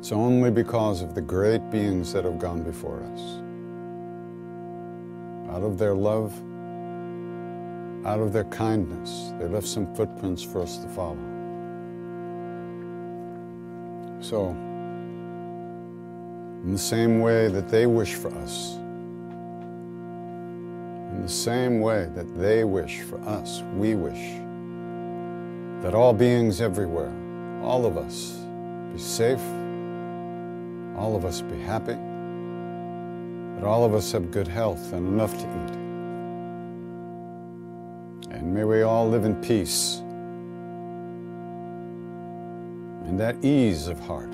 it's 0.00 0.10
only 0.10 0.50
because 0.50 1.02
of 1.02 1.14
the 1.14 1.20
great 1.20 1.70
beings 1.70 2.12
that 2.12 2.24
have 2.24 2.40
gone 2.40 2.64
before 2.64 3.00
us. 3.14 3.20
Out 5.54 5.62
of 5.62 5.78
their 5.78 5.94
love, 5.94 6.32
out 8.04 8.18
of 8.18 8.32
their 8.32 8.44
kindness, 8.44 9.32
they 9.38 9.46
left 9.46 9.68
some 9.68 9.94
footprints 9.94 10.42
for 10.42 10.62
us 10.62 10.78
to 10.78 10.88
follow. 10.88 11.16
So, 14.20 14.48
in 16.64 16.72
the 16.72 16.78
same 16.78 17.20
way 17.20 17.46
that 17.46 17.68
they 17.68 17.86
wish 17.86 18.14
for 18.14 18.34
us, 18.38 18.78
the 21.28 21.34
same 21.34 21.80
way 21.80 22.08
that 22.14 22.26
they 22.38 22.64
wish 22.64 23.02
for 23.02 23.20
us, 23.28 23.60
we 23.74 23.94
wish 23.94 24.40
that 25.82 25.94
all 25.94 26.14
beings 26.14 26.62
everywhere, 26.62 27.12
all 27.62 27.84
of 27.84 27.98
us, 27.98 28.38
be 28.94 28.98
safe, 28.98 29.42
all 30.96 31.14
of 31.14 31.26
us 31.26 31.42
be 31.42 31.58
happy, 31.58 31.92
that 33.56 33.62
all 33.62 33.84
of 33.84 33.92
us 33.92 34.10
have 34.10 34.30
good 34.30 34.48
health 34.48 34.94
and 34.94 35.06
enough 35.06 35.32
to 35.32 35.44
eat. 35.44 35.76
And 38.30 38.54
may 38.54 38.64
we 38.64 38.80
all 38.80 39.06
live 39.06 39.26
in 39.26 39.34
peace 39.42 39.98
and 43.04 43.20
that 43.20 43.36
ease 43.44 43.86
of 43.86 44.00
heart, 44.00 44.32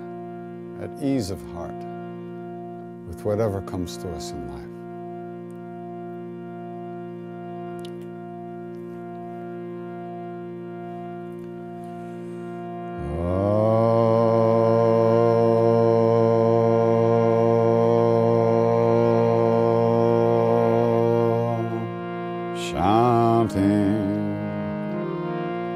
that 0.78 0.90
ease 1.02 1.32
of 1.32 1.42
heart 1.54 1.74
with 3.08 3.24
whatever 3.24 3.62
comes 3.62 3.96
to 3.96 4.08
us 4.10 4.30
in 4.30 4.48
life. 4.48 4.73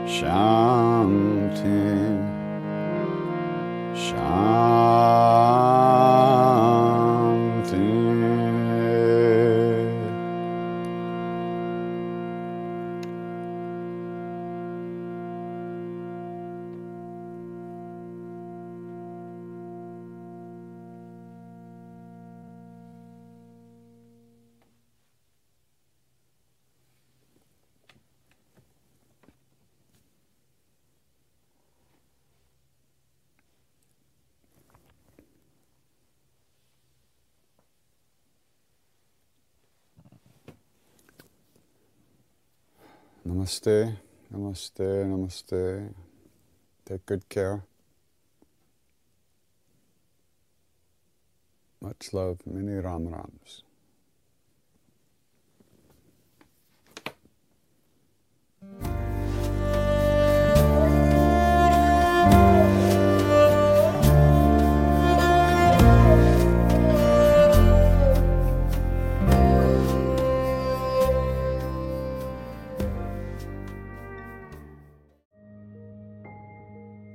शास् 0.08 1.62
शा 4.04 4.87
Namaste, 43.48 43.96
namaste, 44.30 45.06
namaste. 45.08 45.94
Take 46.84 47.06
good 47.06 47.26
care. 47.30 47.64
Much 51.80 52.12
love, 52.12 52.40
many 52.44 52.72
Ram 52.72 53.08
Rams. 53.08 53.62